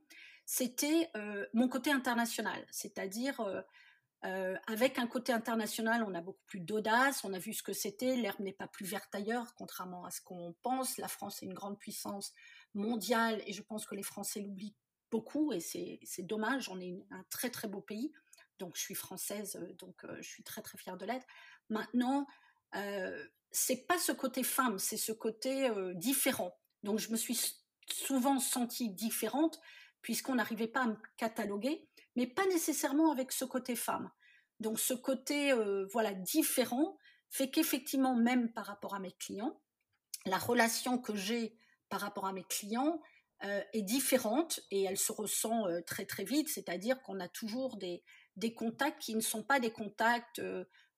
c'était 0.50 1.12
mon 1.54 1.68
côté 1.68 1.92
international, 1.92 2.66
c'est-à-dire 2.72 3.42
avec 4.22 4.98
un 4.98 5.06
côté 5.06 5.34
international, 5.34 6.06
on 6.08 6.16
a 6.16 6.22
beaucoup 6.22 6.44
plus 6.48 6.62
d'audace, 6.62 7.26
on 7.26 7.34
a 7.34 7.38
vu 7.38 7.54
ce 7.54 7.62
que 7.62 7.74
c'était, 7.74 8.16
l'herbe 8.16 8.40
n'est 8.40 8.54
pas 8.54 8.68
plus 8.68 8.86
verte 8.86 9.14
ailleurs, 9.14 9.54
contrairement 9.56 10.06
à 10.06 10.10
ce 10.10 10.22
qu'on 10.22 10.56
pense. 10.64 10.98
La 10.98 11.10
France 11.10 11.44
est 11.44 11.48
une 11.48 11.54
grande 11.54 11.78
puissance 11.78 12.34
mondiale 12.74 13.44
et 13.46 13.52
je 13.52 13.62
pense 13.62 13.86
que 13.86 13.94
les 13.94 14.04
Français 14.04 14.40
l'oublient 14.40 14.74
beaucoup 15.12 15.52
et 15.52 15.60
c'est 15.60 16.24
dommage, 16.24 16.70
on 16.70 16.80
est 16.80 16.96
un 17.12 17.26
très 17.30 17.50
très 17.50 17.68
beau 17.68 17.82
pays. 17.82 18.14
Donc 18.58 18.78
je 18.78 18.82
suis 18.82 18.96
française, 18.96 19.60
donc 19.78 20.06
je 20.18 20.28
suis 20.28 20.44
très 20.44 20.62
très 20.62 20.78
fière 20.78 20.96
de 20.96 21.06
l'être. 21.06 21.28
Maintenant, 21.70 22.26
euh, 22.76 23.28
c'est 23.52 23.86
pas 23.86 24.00
ce 24.00 24.14
côté 24.14 24.44
femme, 24.44 24.80
c'est 24.80 24.96
ce 24.96 25.12
côté 25.12 25.70
différent. 25.96 26.58
Donc 26.84 27.00
je 27.00 27.12
me 27.12 27.18
suis 27.18 27.38
souvent 27.92 28.40
sentie 28.40 28.90
différente 28.90 29.60
puisqu'on 30.02 30.36
n'arrivait 30.36 30.68
pas 30.68 30.84
à 30.84 30.88
me 30.88 30.98
cataloguer, 31.18 31.88
mais 32.16 32.28
pas 32.28 32.46
nécessairement 32.48 33.12
avec 33.12 33.32
ce 33.32 33.46
côté 33.46 33.76
femme. 33.76 34.10
Donc 34.60 34.80
ce 34.80 34.94
côté 34.94 35.54
voilà 35.92 36.14
différent 36.14 36.98
fait 37.30 37.52
qu'effectivement 37.52 38.16
même 38.16 38.52
par 38.54 38.66
rapport 38.66 38.96
à 38.96 39.00
mes 39.00 39.12
clients, 39.12 39.62
la 40.26 40.38
relation 40.38 40.98
que 40.98 41.16
j'ai 41.16 41.58
par 41.90 42.02
rapport 42.02 42.26
à 42.26 42.34
mes 42.34 42.44
clients 42.44 43.02
est 43.42 43.84
différente 43.84 44.60
et 44.72 44.84
elle 44.84 44.98
se 44.98 45.12
ressent 45.12 45.66
très 45.86 46.06
très 46.06 46.24
vite, 46.24 46.50
c'est-à-dire 46.50 47.00
qu'on 47.04 47.20
a 47.20 47.28
toujours 47.28 47.78
des, 47.78 48.04
des 48.36 48.56
contacts 48.56 49.02
qui 49.02 49.16
ne 49.16 49.22
sont 49.22 49.44
pas 49.44 49.60
des 49.60 49.72
contacts 49.72 50.42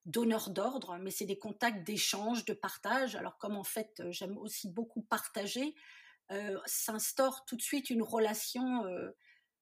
donneur 0.05 0.49
d'ordre, 0.49 0.97
mais 1.01 1.11
c'est 1.11 1.25
des 1.25 1.37
contacts 1.37 1.85
d'échange, 1.85 2.45
de 2.45 2.53
partage. 2.53 3.15
Alors 3.15 3.37
comme 3.37 3.57
en 3.57 3.65
fait 3.65 4.01
j'aime 4.09 4.37
aussi 4.37 4.69
beaucoup 4.69 5.01
partager, 5.01 5.75
s'instaure 6.65 7.45
tout 7.45 7.55
de 7.55 7.61
suite 7.61 7.89
une 7.89 8.03
relation 8.03 8.83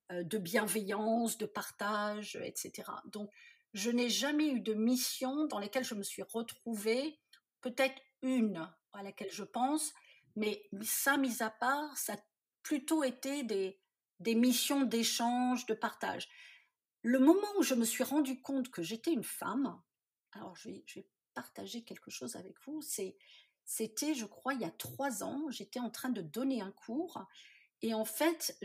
de 0.09 0.37
bienveillance, 0.37 1.37
de 1.37 1.45
partage, 1.45 2.37
etc. 2.43 2.91
Donc 3.05 3.29
je 3.73 3.91
n'ai 3.91 4.09
jamais 4.09 4.47
eu 4.49 4.59
de 4.59 4.73
mission 4.73 5.45
dans 5.45 5.59
laquelle 5.59 5.83
je 5.83 5.95
me 5.95 6.03
suis 6.03 6.23
retrouvée, 6.23 7.19
peut-être 7.61 8.01
une 8.21 8.69
à 8.93 9.03
laquelle 9.03 9.31
je 9.31 9.43
pense, 9.43 9.93
mais 10.35 10.67
ça 10.81 11.17
mis 11.17 11.43
à 11.43 11.49
part, 11.49 11.95
ça 11.97 12.13
a 12.13 12.17
plutôt 12.63 13.03
été 13.03 13.43
des, 13.43 14.35
missions 14.35 14.83
d'échange, 14.83 15.65
de 15.65 15.73
partage. 15.73 16.27
Le 17.01 17.19
moment 17.19 17.47
où 17.57 17.63
je 17.63 17.75
me 17.75 17.85
suis 17.85 18.03
rendu 18.03 18.41
compte 18.41 18.69
que 18.69 18.81
j'étais 18.81 19.11
une 19.11 19.23
femme, 19.23 19.79
alors 20.31 20.55
je 20.55 20.69
vais, 20.69 21.07
partager 21.33 21.83
quelque 21.83 22.09
chose 22.09 22.35
avec 22.35 22.55
vous. 22.65 22.81
C'était, 23.67 24.15
je 24.15 24.25
crois, 24.25 24.53
il 24.53 24.61
y 24.61 24.65
a 24.65 24.71
trois 24.71 25.23
ans, 25.23 25.43
j'étais 25.49 25.81
en 25.81 25.91
train 25.91 26.09
de 26.09 26.21
donner 26.21 26.61
un 26.61 26.71
cours. 26.71 27.23
Et 27.83 27.93
en 27.93 28.05
fait, 28.05 28.57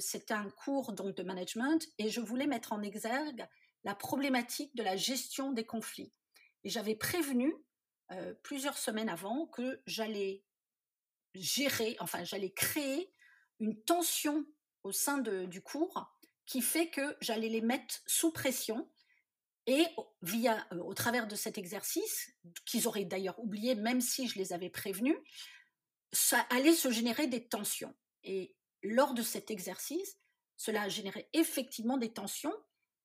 c'était 0.00 0.34
un 0.34 0.50
cours 0.50 0.92
donc 0.92 1.14
de 1.14 1.22
management 1.22 1.86
et 1.98 2.08
je 2.08 2.20
voulais 2.20 2.48
mettre 2.48 2.72
en 2.72 2.82
exergue 2.82 3.46
la 3.84 3.94
problématique 3.94 4.74
de 4.74 4.82
la 4.82 4.96
gestion 4.96 5.52
des 5.52 5.64
conflits. 5.64 6.12
Et 6.64 6.70
j'avais 6.70 6.96
prévenu 6.96 7.54
euh, 8.10 8.34
plusieurs 8.42 8.78
semaines 8.78 9.10
avant 9.10 9.46
que 9.46 9.80
j'allais 9.86 10.42
gérer, 11.34 11.96
enfin 12.00 12.24
j'allais 12.24 12.50
créer 12.50 13.12
une 13.60 13.80
tension 13.84 14.46
au 14.82 14.90
sein 14.90 15.18
du 15.18 15.60
cours 15.60 16.10
qui 16.46 16.62
fait 16.62 16.88
que 16.88 17.16
j'allais 17.20 17.50
les 17.50 17.60
mettre 17.60 18.00
sous 18.06 18.32
pression 18.32 18.88
et 19.68 19.86
via, 20.22 20.66
euh, 20.72 20.78
au 20.78 20.94
travers 20.94 21.28
de 21.28 21.36
cet 21.36 21.58
exercice, 21.58 22.32
qu'ils 22.64 22.88
auraient 22.88 23.04
d'ailleurs 23.04 23.38
oublié, 23.38 23.74
même 23.74 24.00
si 24.00 24.26
je 24.26 24.38
les 24.38 24.54
avais 24.54 24.70
prévenus, 24.70 25.16
ça 26.10 26.40
allait 26.48 26.72
se 26.72 26.90
générer 26.90 27.26
des 27.26 27.46
tensions. 27.46 27.94
Et 28.24 28.56
lors 28.82 29.12
de 29.12 29.20
cet 29.20 29.50
exercice, 29.50 30.18
cela 30.56 30.82
a 30.82 30.88
généré 30.88 31.28
effectivement 31.34 31.98
des 31.98 32.12
tensions, 32.12 32.54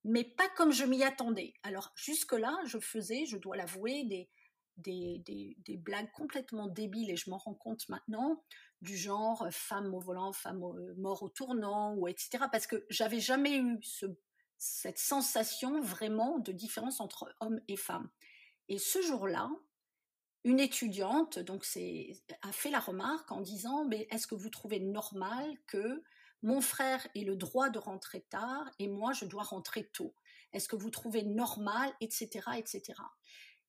mais 0.04 0.24
pas 0.24 0.48
comme 0.56 0.72
je 0.72 0.86
m'y 0.86 1.04
attendais. 1.04 1.52
Alors 1.62 1.92
jusque-là, 1.96 2.56
je 2.64 2.78
faisais, 2.78 3.26
je 3.26 3.36
dois 3.36 3.56
l'avouer, 3.56 4.04
des, 4.04 4.30
des, 4.78 5.54
des, 5.58 5.76
blagues 5.76 6.10
complètement 6.12 6.66
débiles, 6.66 7.10
et 7.10 7.16
je 7.16 7.28
m'en 7.28 7.36
rends 7.36 7.54
compte 7.54 7.86
maintenant, 7.90 8.42
du 8.80 8.96
genre 8.96 9.42
euh, 9.42 9.50
femme 9.50 9.94
au 9.94 10.00
volant, 10.00 10.32
femme 10.32 10.62
euh, 10.62 10.94
mort 10.96 11.22
au 11.22 11.28
tournant, 11.28 11.94
ou 11.94 12.08
etc. 12.08 12.44
Parce 12.50 12.66
que 12.66 12.86
j'avais 12.88 13.20
jamais 13.20 13.58
eu 13.58 13.78
ce 13.82 14.06
cette 14.58 14.98
sensation 14.98 15.80
vraiment 15.80 16.38
de 16.38 16.52
différence 16.52 17.00
entre 17.00 17.34
hommes 17.40 17.60
et 17.68 17.76
femmes. 17.76 18.10
Et 18.68 18.78
ce 18.78 19.02
jour-là, 19.02 19.50
une 20.44 20.60
étudiante 20.60 21.38
donc 21.38 21.66
a 22.42 22.52
fait 22.52 22.70
la 22.70 22.80
remarque 22.80 23.32
en 23.32 23.40
disant 23.40 23.84
mais 23.86 24.06
est-ce 24.10 24.26
que 24.26 24.34
vous 24.34 24.50
trouvez 24.50 24.78
normal 24.78 25.56
que 25.66 26.02
mon 26.42 26.60
frère 26.60 27.06
ait 27.14 27.24
le 27.24 27.36
droit 27.36 27.70
de 27.70 27.78
rentrer 27.78 28.20
tard 28.28 28.70
et 28.78 28.88
moi 28.88 29.12
je 29.12 29.24
dois 29.24 29.42
rentrer 29.42 29.88
tôt? 29.92 30.14
Est-ce 30.52 30.68
que 30.68 30.76
vous 30.76 30.90
trouvez 30.90 31.22
normal? 31.22 31.92
etc 32.00 32.46
etc 32.56 33.00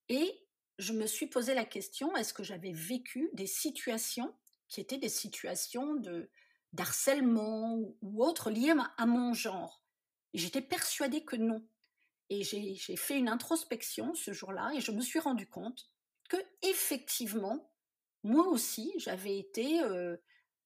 Et 0.09 0.45
je 0.77 0.91
me 0.91 1.07
suis 1.07 1.27
posé 1.27 1.53
la 1.53 1.65
question 1.65 2.15
est-ce 2.17 2.33
que 2.33 2.43
j'avais 2.43 2.73
vécu 2.73 3.29
des 3.33 3.47
situations 3.47 4.35
qui 4.67 4.81
étaient 4.81 4.97
des 4.97 5.09
situations 5.09 5.95
de 5.95 6.29
d'harcèlement 6.73 7.77
ou 8.01 8.23
autres 8.25 8.49
liées 8.51 8.73
à 8.97 9.05
mon 9.05 9.33
genre? 9.33 9.84
J'étais 10.37 10.61
persuadée 10.61 11.23
que 11.23 11.35
non. 11.35 11.67
Et 12.29 12.43
j'ai 12.43 12.95
fait 12.95 13.17
une 13.17 13.29
introspection 13.29 14.15
ce 14.15 14.33
jour-là 14.33 14.71
et 14.75 14.81
je 14.81 14.91
me 14.91 15.01
suis 15.01 15.19
rendu 15.19 15.47
compte 15.47 15.91
que 16.27 16.37
effectivement, 16.63 17.71
moi 18.23 18.47
aussi, 18.47 18.91
j'avais 18.97 19.37
été, 19.37 19.81
euh, 19.81 20.17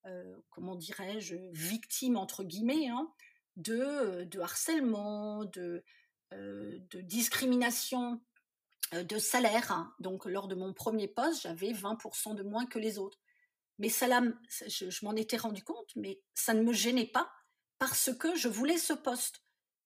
euh, 0.06 0.36
comment 0.48 0.74
dirais-je, 0.74 1.36
victime 1.52 2.16
entre 2.16 2.44
guillemets 2.44 2.88
hein, 2.88 3.12
de, 3.56 4.24
de, 4.24 4.40
harcèlement, 4.40 5.44
de, 5.44 5.84
euh, 6.32 6.78
de 6.90 7.02
discrimination 7.02 8.22
de 8.92 9.18
salaire. 9.18 9.70
Hein. 9.70 9.94
Donc, 10.00 10.24
lors 10.24 10.48
de 10.48 10.54
mon 10.54 10.72
premier 10.72 11.06
poste, 11.06 11.42
j'avais 11.42 11.72
20% 11.72 12.34
de 12.34 12.42
moins 12.42 12.64
que 12.64 12.78
les 12.78 12.98
autres. 12.98 13.20
Mais 13.78 13.90
ça, 13.90 14.06
je, 14.66 14.90
je 14.90 15.04
m'en 15.04 15.14
étais 15.14 15.36
rendu 15.36 15.62
compte, 15.62 15.94
mais 15.96 16.20
ça 16.34 16.54
ne 16.54 16.62
me 16.62 16.72
gênait 16.72 17.06
pas 17.06 17.30
parce 17.78 18.10
que 18.14 18.34
je 18.36 18.48
voulais 18.48 18.78
ce 18.78 18.94
poste. 18.94 19.42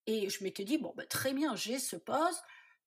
Et 0.06 0.28
je 0.28 0.44
m'étais 0.44 0.64
dit, 0.64 0.78
bon, 0.78 0.92
bah, 0.96 1.06
très 1.06 1.32
bien, 1.32 1.56
j'ai 1.56 1.78
ce 1.78 1.96
poste, 1.96 2.42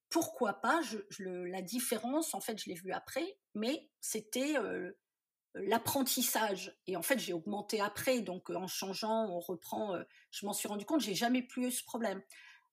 pourquoi 0.09 0.53
pas 0.53 0.81
je, 0.81 1.23
La 1.23 1.61
différence, 1.61 2.33
en 2.33 2.41
fait, 2.41 2.61
je 2.61 2.69
l'ai 2.69 2.75
vue 2.75 2.91
après, 2.91 3.37
mais 3.55 3.89
c'était 3.99 4.55
l'apprentissage. 5.55 6.77
Et 6.85 6.95
en 6.95 7.01
fait, 7.01 7.19
j'ai 7.19 7.33
augmenté 7.33 7.81
après, 7.81 8.21
donc 8.21 8.49
en 8.49 8.67
changeant, 8.67 9.27
on 9.29 9.39
reprend, 9.39 9.97
je 10.31 10.45
m'en 10.45 10.53
suis 10.53 10.67
rendu 10.67 10.85
compte, 10.85 11.01
j'ai 11.01 11.15
jamais 11.15 11.41
plus 11.41 11.67
eu 11.67 11.71
ce 11.71 11.83
problème. 11.83 12.21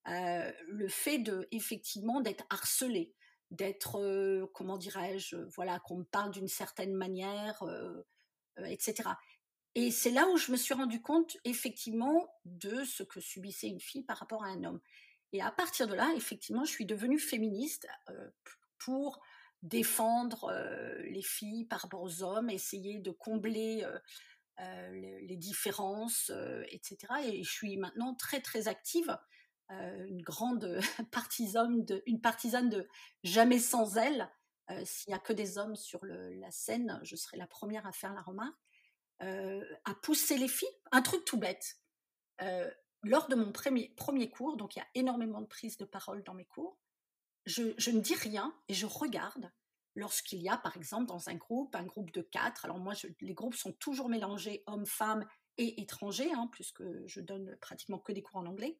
le 0.05 0.87
fait 0.87 1.17
de, 1.17 1.47
effectivement, 1.51 2.21
d'être 2.21 2.45
harcelé, 2.49 3.13
d'être, 3.51 4.47
comment 4.53 4.77
dirais-je, 4.77 5.35
voilà, 5.55 5.79
qu'on 5.79 5.97
me 5.97 6.03
parle 6.05 6.31
d'une 6.31 6.47
certaine 6.47 6.93
manière, 6.93 7.63
etc. 8.57 9.09
Et 9.75 9.91
c'est 9.91 10.11
là 10.11 10.27
où 10.29 10.37
je 10.37 10.53
me 10.53 10.57
suis 10.57 10.73
rendu 10.73 11.01
compte 11.01 11.35
effectivement 11.43 12.33
de 12.45 12.85
ce 12.85 13.03
que 13.03 13.19
subissait 13.19 13.67
une 13.67 13.81
fille 13.81 14.03
par 14.03 14.17
rapport 14.17 14.43
à 14.45 14.47
un 14.47 14.63
homme. 14.63 14.79
Et 15.33 15.41
à 15.41 15.51
partir 15.51 15.85
de 15.87 15.93
là, 15.93 16.13
effectivement, 16.15 16.63
je 16.63 16.71
suis 16.71 16.85
devenue 16.85 17.19
féministe 17.19 17.85
euh, 18.09 18.29
pour 18.77 19.21
défendre 19.63 20.45
euh, 20.45 20.95
les 21.09 21.21
filles 21.21 21.65
par 21.65 21.81
rapport 21.81 22.01
aux 22.01 22.23
hommes, 22.23 22.49
essayer 22.49 22.99
de 22.99 23.11
combler 23.11 23.85
euh, 24.59 24.91
les, 24.93 25.35
différences, 25.35 26.31
etc. 26.69 26.97
Et 27.25 27.43
je 27.43 27.51
suis 27.51 27.75
maintenant 27.75 28.15
très 28.15 28.39
très 28.39 28.69
active, 28.69 29.17
une 29.69 30.21
grande 30.21 30.79
partisane 31.11 31.83
de, 31.83 32.01
une 32.05 32.21
partisane 32.21 32.69
de 32.69 32.87
jamais 33.25 33.59
sans 33.59 33.97
elle. 33.97 34.31
S'il 34.85 35.11
n'y 35.11 35.15
a 35.15 35.19
que 35.19 35.33
des 35.33 35.57
hommes 35.57 35.75
sur 35.75 35.99
la 36.05 36.49
scène, 36.51 37.01
je 37.03 37.17
serai 37.17 37.35
la 37.35 37.47
première 37.47 37.85
à 37.85 37.91
faire 37.91 38.13
la 38.13 38.21
remarque 38.21 38.64
à 39.19 39.95
pousser 40.01 40.37
les 40.37 40.47
filles. 40.47 40.67
Un 40.91 41.01
truc 41.01 41.25
tout 41.25 41.37
bête. 41.37 41.79
lors 43.03 43.27
de 43.27 43.35
mon 43.35 43.51
premier, 43.51 43.89
premier 43.95 44.29
cours, 44.29 44.57
donc 44.57 44.75
il 44.75 44.79
y 44.79 44.81
a 44.81 44.87
énormément 44.95 45.41
de 45.41 45.47
prises 45.47 45.77
de 45.77 45.85
parole 45.85 46.23
dans 46.23 46.33
mes 46.33 46.45
cours, 46.45 46.77
je, 47.45 47.73
je 47.77 47.91
ne 47.91 47.99
dis 47.99 48.15
rien 48.15 48.53
et 48.67 48.73
je 48.73 48.85
regarde 48.85 49.51
lorsqu'il 49.95 50.41
y 50.41 50.49
a, 50.49 50.57
par 50.57 50.75
exemple, 50.75 51.05
dans 51.05 51.29
un 51.29 51.35
groupe, 51.35 51.75
un 51.75 51.85
groupe 51.85 52.11
de 52.11 52.21
quatre. 52.21 52.65
Alors 52.65 52.79
moi, 52.79 52.93
les 53.21 53.33
groupes 53.33 53.55
sont 53.55 53.71
toujours 53.73 54.09
mélangés 54.09 54.63
hommes-femmes 54.67 55.25
et 55.57 55.81
étrangers, 55.81 56.31
hein, 56.33 56.49
puisque 56.51 56.83
je 57.07 57.21
donne 57.21 57.55
pratiquement 57.61 57.99
que 57.99 58.11
des 58.11 58.21
cours 58.21 58.37
en 58.37 58.45
anglais. 58.45 58.77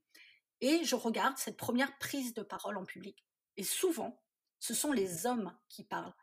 Et 0.62 0.84
je 0.84 0.96
regarde 0.96 1.38
cette 1.38 1.58
première 1.58 1.98
prise 1.98 2.34
de 2.34 2.44
parole 2.44 2.78
en 2.78 2.86
public. 2.86 3.26
Et 3.58 3.64
souvent, 3.64 4.22
ce 4.60 4.74
sont 4.74 4.92
les 4.92 5.26
hommes 5.26 5.56
qui 5.70 5.84
parlent. 5.84 6.14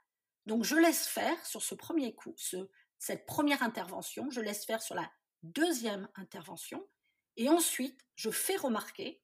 Donc 0.47 0.65
je 0.65 0.77
laisse 0.77 1.07
faire 1.07 1.45
sur 1.47 1.63
ce 1.63 1.75
premier 1.75 2.15
coup, 2.15 2.35
ce, 2.37 2.69
cette 3.03 3.27
première 3.27 3.65
intervention, 3.65 4.31
je 4.31 4.41
laisse 4.41 4.65
faire 4.65 4.81
sur 4.81 4.95
la 4.95 5.11
deuxième 5.43 6.09
intervention, 6.15 6.89
et 7.37 7.49
ensuite 7.49 8.01
je 8.15 8.31
fais 8.31 8.55
remarquer 8.55 9.21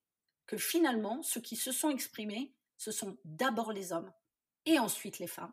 que 0.46 0.56
finalement, 0.56 1.22
ceux 1.22 1.40
qui 1.40 1.54
se 1.54 1.70
sont 1.70 1.88
exprimés, 1.88 2.56
ce 2.76 2.90
sont 2.90 3.16
d'abord 3.24 3.72
les 3.72 3.92
hommes 3.92 4.12
et 4.66 4.80
ensuite 4.80 5.20
les 5.20 5.28
femmes. 5.28 5.52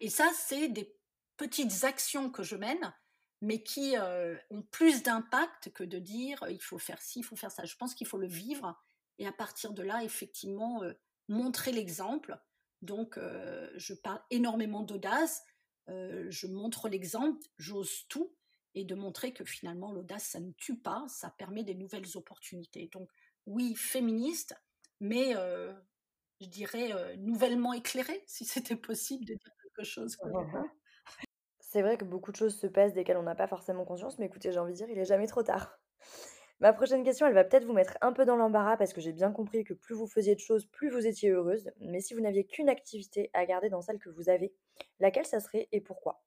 Et 0.00 0.10
ça, 0.10 0.28
c'est 0.34 0.66
des 0.66 0.98
petites 1.36 1.84
actions 1.84 2.30
que 2.30 2.42
je 2.42 2.56
mène, 2.56 2.92
mais 3.40 3.62
qui 3.62 3.96
euh, 3.96 4.36
ont 4.50 4.62
plus 4.62 5.04
d'impact 5.04 5.72
que 5.72 5.84
de 5.84 6.00
dire 6.00 6.44
il 6.50 6.60
faut 6.60 6.78
faire 6.78 7.00
ci, 7.00 7.20
il 7.20 7.24
faut 7.24 7.36
faire 7.36 7.52
ça. 7.52 7.64
Je 7.64 7.76
pense 7.76 7.94
qu'il 7.94 8.08
faut 8.08 8.18
le 8.18 8.26
vivre 8.26 8.76
et 9.18 9.26
à 9.28 9.32
partir 9.32 9.72
de 9.72 9.84
là, 9.84 10.02
effectivement, 10.02 10.82
euh, 10.82 10.94
montrer 11.28 11.70
l'exemple. 11.70 12.36
Donc, 12.82 13.18
euh, 13.18 13.70
je 13.76 13.94
parle 13.94 14.20
énormément 14.30 14.82
d'audace, 14.82 15.44
je 15.88 16.46
montre 16.46 16.88
l'exemple, 16.88 17.46
j'ose 17.58 18.06
tout, 18.08 18.34
et 18.74 18.84
de 18.84 18.94
montrer 18.94 19.32
que 19.32 19.44
finalement, 19.44 19.92
l'audace, 19.92 20.24
ça 20.24 20.40
ne 20.40 20.52
tue 20.52 20.78
pas, 20.78 21.04
ça 21.08 21.30
permet 21.38 21.64
des 21.64 21.74
nouvelles 21.74 22.16
opportunités. 22.16 22.90
Donc, 22.92 23.08
oui, 23.46 23.74
féministe, 23.74 24.54
mais 25.00 25.32
je 26.40 26.46
dirais 26.46 27.16
nouvellement 27.16 27.72
éclairée, 27.72 28.22
si 28.26 28.44
c'était 28.44 28.76
possible 28.76 29.24
de 29.24 29.34
dire 29.34 29.52
quelque 29.62 29.86
chose. 29.86 30.16
C'est 31.60 31.82
vrai 31.82 31.98
que 31.98 32.04
beaucoup 32.04 32.32
de 32.32 32.36
choses 32.36 32.58
se 32.58 32.66
passent 32.66 32.94
desquelles 32.94 33.16
on 33.16 33.22
n'a 33.22 33.34
pas 33.34 33.48
forcément 33.48 33.84
conscience, 33.84 34.18
mais 34.18 34.26
écoutez, 34.26 34.52
j'ai 34.52 34.58
envie 34.58 34.72
de 34.72 34.76
dire, 34.76 34.88
il 34.90 34.98
est 34.98 35.04
jamais 35.04 35.26
trop 35.26 35.42
tard. 35.42 35.78
Ma 36.60 36.72
prochaine 36.72 37.04
question, 37.04 37.26
elle 37.26 37.34
va 37.34 37.44
peut-être 37.44 37.66
vous 37.66 37.74
mettre 37.74 37.98
un 38.00 38.12
peu 38.12 38.24
dans 38.24 38.36
l'embarras 38.36 38.78
parce 38.78 38.94
que 38.94 39.00
j'ai 39.02 39.12
bien 39.12 39.30
compris 39.30 39.62
que 39.62 39.74
plus 39.74 39.94
vous 39.94 40.06
faisiez 40.06 40.34
de 40.34 40.40
choses, 40.40 40.64
plus 40.66 40.88
vous 40.88 41.06
étiez 41.06 41.30
heureuse. 41.30 41.70
Mais 41.80 42.00
si 42.00 42.14
vous 42.14 42.20
n'aviez 42.20 42.46
qu'une 42.46 42.70
activité 42.70 43.30
à 43.34 43.44
garder 43.44 43.68
dans 43.68 43.82
celle 43.82 43.98
que 43.98 44.08
vous 44.08 44.30
avez, 44.30 44.54
laquelle 44.98 45.26
ça 45.26 45.40
serait 45.40 45.68
et 45.72 45.82
pourquoi? 45.82 46.24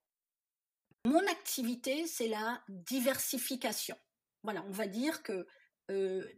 Mon 1.06 1.26
activité, 1.28 2.06
c'est 2.06 2.28
la 2.28 2.62
diversification. 2.68 3.96
Voilà, 4.44 4.64
on 4.68 4.72
va 4.72 4.86
dire 4.86 5.24
que 5.24 5.48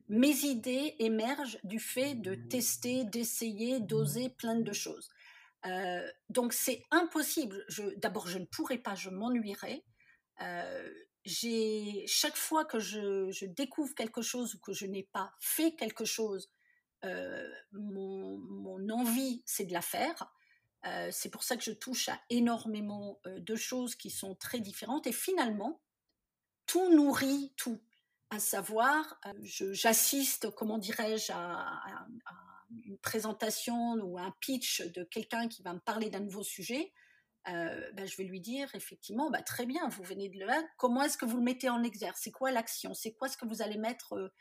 mes 0.08 0.46
idées 0.46 0.96
émergent 1.00 1.60
du 1.66 1.80
fait 1.80 2.16
de 2.16 2.36
tester, 2.36 3.04
d'essayer, 3.04 3.82
d'oser 3.82 4.30
plein 4.30 4.56
de 4.56 4.72
choses. 4.72 5.10
Donc 6.30 6.54
c'est 6.54 6.82
impossible. 6.92 7.66
D'abord, 7.98 8.28
je 8.28 8.38
ne 8.38 8.46
pourrais 8.46 8.78
pas, 8.78 8.96
je 8.96 9.10
m'ennuierais. 9.10 9.84
J'ai 11.24 12.06
chaque 12.08 12.36
fois 12.36 12.66
que 12.66 12.80
je, 12.80 13.46
découvre 13.46 13.94
quelque 13.96 14.22
chose 14.22 14.56
ou 14.56 14.60
que 14.60 14.74
je 14.74 14.86
n'ai 14.86 15.04
pas 15.04 15.34
fait 15.40 15.76
quelque 15.76 16.06
chose, 16.06 16.52
mon, 17.72 18.38
mon, 18.38 18.90
envie 18.90 19.42
c'est 19.46 19.66
de 19.66 19.74
la 19.74 19.82
faire. 19.82 20.34
c'est 21.12 21.30
pour 21.30 21.44
ça 21.44 21.58
que 21.58 21.64
je 21.64 21.72
touche 21.72 22.10
à 22.10 22.20
énormément 22.30 23.20
de 23.26 23.56
choses 23.56 23.96
qui 23.96 24.10
sont 24.10 24.36
très 24.36 24.60
différentes 24.60 25.08
et 25.08 25.12
finalement 25.12 25.82
tout 26.66 26.94
nourrit 26.94 27.54
tout 27.58 27.82
à 28.32 28.40
savoir, 28.40 29.20
euh, 29.26 29.34
j'assiste, 29.74 30.50
comment 30.52 30.78
dirais-je, 30.78 31.34
à, 31.34 32.08
une 32.86 32.98
présentation 33.00 33.96
ou 33.96 34.18
un 34.18 34.34
pitch 34.40 34.82
de 34.94 35.04
quelqu'un 35.04 35.50
qui 35.50 35.62
va 35.62 35.74
me 35.74 35.80
parler 35.80 36.10
d'un 36.10 36.22
nouveau 36.22 36.42
sujet. 36.42 36.94
Euh, 37.48 37.92
ben, 37.94 38.06
je 38.08 38.16
vais 38.18 38.24
lui 38.24 38.40
dire 38.40 38.70
effectivement, 38.76 39.32
bah, 39.32 39.42
très 39.42 39.66
bien, 39.66 39.88
vous 39.90 40.04
venez 40.04 40.30
de 40.30 40.40
le 40.40 40.48
comment 40.78 41.02
est-ce 41.04 41.18
que 41.18 41.26
vous 41.26 41.38
le 41.38 41.44
mettez 41.44 41.70
en 41.70 41.84
exergue? 41.84 42.16
C'est 42.18 42.32
quoi 42.32 42.52
l'action? 42.52 42.94
C'est 42.94 43.14
quoi 43.14 43.28
ce 43.30 43.38
que 43.38 43.48
vous 43.48 43.62
allez 43.62 43.78
mettre 43.78 44.32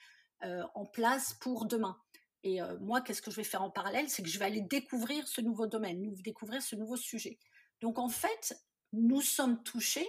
euh, 0.43 0.63
en 0.75 0.85
place 0.85 1.35
pour 1.35 1.67
demain? 1.67 1.99
Et 2.43 2.59
moi, 2.81 3.03
qu'est-ce 3.03 3.21
que 3.21 3.31
je 3.31 3.37
vais 3.37 3.45
faire 3.45 3.63
en 3.63 3.71
parallèle? 3.71 4.09
C'est 4.09 4.23
que 4.23 4.29
je 4.31 4.39
vais 4.39 4.47
aller 4.47 4.63
découvrir 4.63 5.29
ce 5.29 5.43
nouveau 5.43 5.67
domaine, 5.67 6.15
découvrir 6.23 6.63
ce 6.63 6.75
nouveau 6.75 6.97
sujet. 6.97 7.39
Donc 7.83 7.99
en 7.99 8.09
fait, 8.09 8.59
nous 8.95 9.21
sommes 9.21 9.63
touchés 9.63 10.09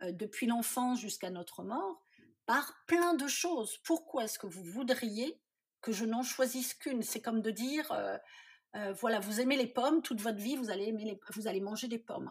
depuis 0.00 0.46
l'enfance 0.46 1.00
jusqu'à 1.00 1.30
notre 1.30 1.64
mort 1.64 2.00
par 2.46 2.84
plein 2.86 3.14
de 3.14 3.26
choses. 3.26 3.78
Pourquoi 3.78 4.24
est-ce 4.24 4.38
que 4.38 4.46
vous 4.46 4.62
voudriez 4.62 5.40
que 5.80 5.90
je 5.90 6.04
n'en 6.04 6.22
choisisse 6.22 6.72
qu'une? 6.72 7.02
C'est 7.02 7.20
comme 7.20 7.42
de 7.42 7.50
dire, 7.50 7.92
euh, 8.76 8.90
euh, 8.90 8.92
voilà, 8.92 9.20
vous 9.20 9.40
aimez 9.40 9.56
les 9.56 9.66
pommes, 9.66 10.02
toute 10.02 10.20
votre 10.20 10.38
vie, 10.38 10.56
vous 10.56 10.70
allez, 10.70 11.60
manger 11.60 11.88
des 11.88 11.98
pommes. 11.98 12.30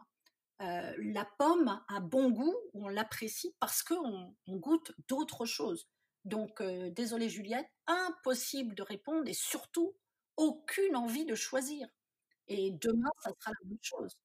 Euh, 0.61 0.93
la 0.99 1.25
pomme 1.37 1.81
a 1.89 1.99
bon 1.99 2.29
goût, 2.29 2.55
on 2.73 2.87
l'apprécie 2.87 3.55
parce 3.59 3.83
qu'on 3.83 4.35
on 4.47 4.55
goûte 4.57 4.93
d'autres 5.09 5.45
choses. 5.45 5.87
Donc, 6.23 6.63
désolé 6.63 7.29
Juliette, 7.29 7.69
impossible 7.85 8.73
de 8.73 8.81
répondre 8.81 9.27
et 9.27 9.33
surtout 9.33 9.95
aucune 10.37 10.95
envie 10.95 11.25
de 11.25 11.35
choisir. 11.35 11.87
Et 12.47 12.71
demain, 12.71 13.09
ça 13.23 13.31
sera 13.39 13.51
la 13.51 13.69
même 13.69 13.77
chose. 13.81 14.17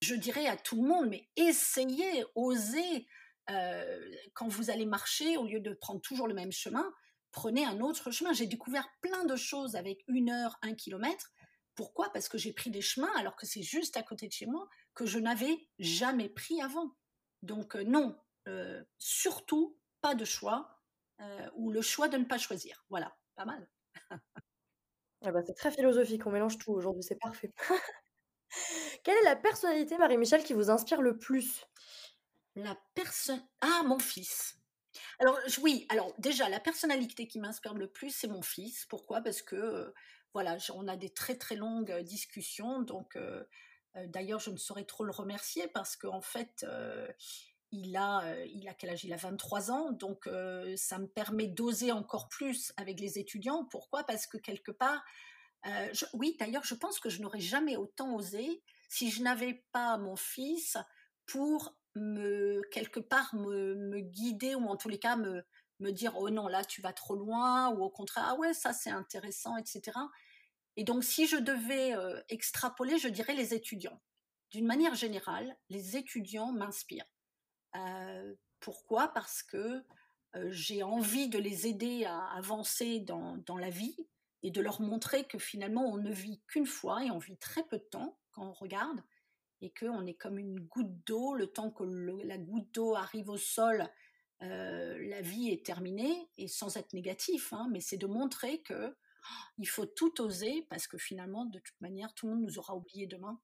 Je 0.00 0.14
dirais 0.14 0.46
à 0.46 0.56
tout 0.56 0.80
le 0.82 0.88
monde, 0.88 1.08
mais 1.08 1.28
essayez, 1.36 2.24
osez, 2.34 3.06
euh, 3.50 4.14
quand 4.34 4.48
vous 4.48 4.70
allez 4.70 4.86
marcher, 4.86 5.36
au 5.36 5.46
lieu 5.46 5.60
de 5.60 5.72
prendre 5.72 6.00
toujours 6.00 6.28
le 6.28 6.34
même 6.34 6.52
chemin, 6.52 6.92
prenez 7.32 7.64
un 7.64 7.80
autre 7.80 8.10
chemin. 8.10 8.32
J'ai 8.32 8.46
découvert 8.46 8.88
plein 9.00 9.24
de 9.24 9.36
choses 9.36 9.74
avec 9.76 10.04
une 10.06 10.30
heure, 10.30 10.58
un 10.62 10.74
kilomètre. 10.74 11.32
Pourquoi? 11.78 12.10
Parce 12.12 12.28
que 12.28 12.38
j'ai 12.38 12.52
pris 12.52 12.70
des 12.72 12.80
chemins, 12.82 13.12
alors 13.16 13.36
que 13.36 13.46
c'est 13.46 13.62
juste 13.62 13.96
à 13.96 14.02
côté 14.02 14.26
de 14.26 14.32
chez 14.32 14.46
moi, 14.46 14.68
que 14.96 15.06
je 15.06 15.20
n'avais 15.20 15.68
jamais 15.78 16.28
pris 16.28 16.60
avant. 16.60 16.96
Donc 17.42 17.76
euh, 17.76 17.84
non, 17.84 18.18
euh, 18.48 18.82
surtout 18.98 19.78
pas 20.00 20.16
de 20.16 20.24
choix, 20.24 20.74
ou 21.54 21.70
le 21.70 21.82
choix 21.82 22.08
de 22.08 22.16
ne 22.16 22.24
pas 22.24 22.38
choisir. 22.38 22.84
Voilà, 22.90 23.16
pas 23.36 23.44
mal. 23.44 23.68
Ah 25.24 25.32
bah, 25.32 25.40
c'est 25.44 25.54
très 25.54 25.72
philosophique, 25.72 26.26
on 26.26 26.30
mélange 26.30 26.58
tout 26.58 26.72
aujourd'hui, 26.72 27.02
c'est 27.02 27.18
parfait. 27.18 27.52
Quelle 29.02 29.16
est 29.18 29.24
la 29.24 29.36
personnalité, 29.36 29.98
Marie-Michel, 29.98 30.44
qui 30.44 30.52
vous 30.52 30.70
inspire 30.70 31.02
le 31.02 31.18
plus? 31.18 31.66
La 32.54 32.76
personne. 32.94 33.42
Ah, 33.60 33.82
mon 33.84 33.98
fils. 33.98 34.56
Alors, 35.20 35.38
oui, 35.62 35.84
alors 35.88 36.14
déjà, 36.18 36.48
la 36.48 36.60
personnalité 36.60 37.26
qui 37.26 37.40
m'inspire 37.40 37.74
le 37.74 37.88
plus, 37.88 38.10
c'est 38.10 38.28
mon 38.28 38.42
fils. 38.42 38.86
Pourquoi? 38.86 39.20
Parce 39.20 39.42
que, 39.42 39.56
euh, 39.56 39.94
voilà, 40.32 40.56
on 40.74 40.86
a 40.86 40.96
des 40.96 41.10
très 41.10 41.36
très 41.36 41.56
longues 41.56 41.90
euh, 41.90 42.02
discussions. 42.02 42.82
Donc, 42.82 43.16
euh, 43.16 43.44
d'ailleurs, 44.06 44.38
je 44.38 44.50
ne 44.50 44.56
saurais 44.56 44.84
trop 44.84 45.04
le 45.04 45.10
remercier 45.10 45.66
parce 45.68 45.96
qu'en 45.96 46.20
fait, 46.20 46.64
il, 47.72 47.96
a, 47.96 48.44
il 48.46 48.68
a 48.68 48.74
quel 48.74 48.90
âge? 48.90 49.04
Il 49.04 49.12
a 49.12 49.16
23 49.16 49.72
ans. 49.72 49.90
Donc, 49.90 50.28
ça 50.76 50.98
me 50.98 51.08
permet 51.08 51.48
d'oser 51.48 51.90
encore 51.90 52.28
plus 52.28 52.72
avec 52.76 53.00
les 53.00 53.18
étudiants. 53.18 53.64
Pourquoi? 53.64 54.04
Parce 54.04 54.28
que 54.28 54.36
quelque 54.36 54.70
part, 54.70 55.02
oui, 56.12 56.36
d'ailleurs, 56.38 56.62
je 56.62 56.74
pense 56.74 57.00
que 57.00 57.08
je 57.08 57.20
n'aurais 57.22 57.40
jamais 57.40 57.76
autant 57.76 58.14
osé 58.14 58.62
si 58.88 59.10
je 59.10 59.22
n'avais 59.22 59.64
pas 59.72 59.98
mon 59.98 60.14
fils 60.14 60.76
pour 61.26 61.74
me 61.94 62.62
quelque 62.70 63.00
part 63.00 63.34
me, 63.34 64.00
guider 64.00 64.54
ou 64.54 64.66
en 64.68 64.76
tous 64.76 64.88
les 64.88 64.98
cas 64.98 65.16
me, 65.16 65.42
me 65.80 65.90
dire 65.90 66.14
oh 66.16 66.30
non 66.30 66.48
là 66.48 66.64
tu 66.64 66.80
vas 66.80 66.92
trop 66.92 67.16
loin 67.16 67.70
ou 67.70 67.82
au 67.82 67.90
contraire 67.90 68.26
ah 68.28 68.34
ouais 68.36 68.54
ça 68.54 68.72
c'est 68.72 68.90
intéressant 68.90 69.56
etc 69.56 69.92
et 70.78 70.84
donc 70.84 71.02
si 71.02 71.26
je 71.26 71.36
devais 71.36 71.96
euh, 71.96 72.22
extrapoler 72.28 72.98
je 72.98 73.08
dirais 73.08 73.34
les 73.34 73.52
étudiants. 73.52 74.00
D'une 74.52 74.64
manière 74.64 74.94
générale 74.94 75.56
les 75.68 75.96
étudiants 75.96 76.52
m'inspirent. 76.52 77.12
Euh, 77.74 78.34
pourquoi? 78.60 79.08
Parce 79.08 79.42
que 79.42 79.84
euh, 80.36 80.48
j'ai 80.52 80.84
envie 80.84 81.28
de 81.28 81.38
les 81.38 81.66
aider 81.66 82.04
à 82.04 82.20
avancer 82.36 83.00
dans, 83.00 83.38
dans 83.38 83.56
la 83.56 83.70
vie 83.70 83.96
et 84.44 84.52
de 84.52 84.60
leur 84.60 84.80
montrer 84.80 85.26
que 85.26 85.38
finalement 85.38 85.84
on 85.84 85.96
ne 85.96 86.12
vit 86.12 86.40
qu'une 86.46 86.64
fois 86.64 87.04
et 87.04 87.10
on 87.10 87.18
vit 87.18 87.38
très 87.38 87.64
peu 87.64 87.78
de 87.78 87.84
temps 87.90 88.16
quand 88.30 88.46
on 88.46 88.52
regarde 88.52 89.02
et 89.60 89.72
qu'on 89.72 90.06
est 90.06 90.14
comme 90.14 90.38
une 90.38 90.60
goutte 90.60 91.04
d'eau, 91.06 91.34
le 91.34 91.48
temps 91.48 91.70
que 91.70 91.84
la 92.24 92.38
goutte 92.38 92.72
d'eau 92.72 92.94
arrive 92.94 93.28
au 93.28 93.36
sol, 93.36 93.88
euh, 94.42 94.96
la 95.08 95.20
vie 95.20 95.50
est 95.50 95.64
terminée, 95.66 96.28
et 96.36 96.46
sans 96.46 96.76
être 96.76 96.92
négatif, 96.92 97.52
hein, 97.52 97.68
mais 97.72 97.80
c'est 97.80 97.96
de 97.96 98.06
montrer 98.06 98.60
que 98.62 98.88
oh, 98.94 99.34
il 99.58 99.68
faut 99.68 99.86
tout 99.86 100.20
oser, 100.20 100.66
parce 100.70 100.86
que 100.86 100.96
finalement, 100.96 101.44
de 101.46 101.58
toute 101.58 101.80
manière, 101.80 102.14
tout 102.14 102.28
le 102.28 102.34
monde 102.34 102.44
nous 102.44 102.58
aura 102.58 102.76
oublié 102.76 103.06
demain. 103.06 103.40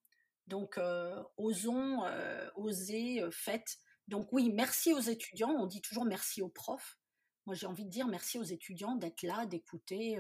Donc, 0.47 0.79
euh, 0.79 1.21
osons, 1.37 2.05
euh, 2.05 2.49
oser, 2.55 3.25
faites. 3.33 3.79
Donc 4.07 4.33
oui, 4.33 4.53
merci 4.53 4.93
aux 4.93 5.01
étudiants, 5.01 5.51
on 5.51 5.67
dit 5.67 5.81
toujours 5.81 6.05
merci 6.05 6.43
aux 6.43 6.49
profs. 6.49 6.99
Moi, 7.47 7.55
j'ai 7.55 7.67
envie 7.67 7.85
de 7.85 7.91
dire 7.91 8.07
merci 8.07 8.39
aux 8.39 8.45
étudiants 8.45 8.95
d'être 8.95 9.23
là, 9.23 9.47
d'écouter, 9.47 10.19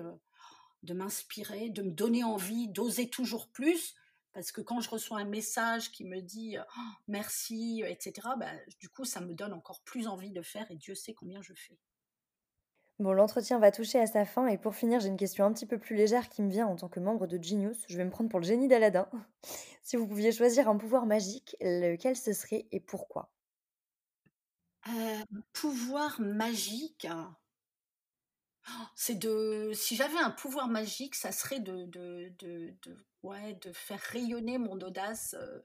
de 0.82 0.94
m'inspirer, 0.94 1.70
de 1.70 1.82
me 1.82 1.90
donner 1.90 2.24
envie, 2.24 2.68
d'oser 2.68 3.08
toujours 3.08 3.48
plus, 3.48 3.94
parce 4.34 4.52
que 4.52 4.60
quand 4.60 4.80
je 4.80 4.90
reçois 4.90 5.20
un 5.20 5.24
message 5.24 5.92
qui 5.92 6.04
me 6.04 6.20
dit 6.20 6.56
«Oh, 6.58 6.80
merci, 7.06 7.82
etc., 7.86 8.28
bah, 8.36 8.50
du 8.80 8.88
coup, 8.88 9.04
ça 9.04 9.20
me 9.20 9.32
donne 9.32 9.52
encore 9.52 9.80
plus 9.84 10.08
envie 10.08 10.32
de 10.32 10.42
faire 10.42 10.70
et 10.70 10.76
Dieu 10.76 10.94
sait 10.94 11.14
combien 11.14 11.40
je 11.40 11.54
fais. 11.54 11.78
Bon, 12.98 13.12
l'entretien 13.12 13.58
va 13.58 13.72
toucher 13.72 13.98
à 13.98 14.06
sa 14.06 14.24
fin 14.24 14.46
et 14.46 14.58
pour 14.58 14.74
finir, 14.74 15.00
j'ai 15.00 15.08
une 15.08 15.16
question 15.16 15.44
un 15.44 15.52
petit 15.52 15.66
peu 15.66 15.78
plus 15.78 15.96
légère 15.96 16.28
qui 16.28 16.42
me 16.42 16.50
vient 16.50 16.66
en 16.66 16.76
tant 16.76 16.88
que 16.88 17.00
membre 17.00 17.26
de 17.26 17.42
Genius. 17.42 17.84
Je 17.88 17.96
vais 17.96 18.04
me 18.04 18.10
prendre 18.10 18.30
pour 18.30 18.38
le 18.38 18.46
génie 18.46 18.68
d'Aladin. 18.68 19.08
si 19.82 19.96
vous 19.96 20.06
pouviez 20.06 20.30
choisir 20.30 20.68
un 20.68 20.76
pouvoir 20.76 21.06
magique, 21.06 21.56
lequel 21.60 22.16
ce 22.16 22.32
serait 22.32 22.66
et 22.70 22.80
pourquoi? 22.80 23.30
Un 24.86 25.24
pouvoir 25.52 26.20
magique 26.20 27.06
c'est 28.96 29.16
de 29.18 29.72
si 29.74 29.96
j'avais 29.96 30.18
un 30.18 30.30
pouvoir 30.30 30.68
magique, 30.68 31.14
ça 31.14 31.32
serait 31.32 31.60
de 31.60 31.84
de 31.86 32.32
de 32.38 33.06
ouais, 33.22 33.54
de 33.62 33.72
faire 33.72 34.00
rayonner 34.00 34.58
mon 34.58 34.78
audace, 34.80 35.34
heu 35.38 35.64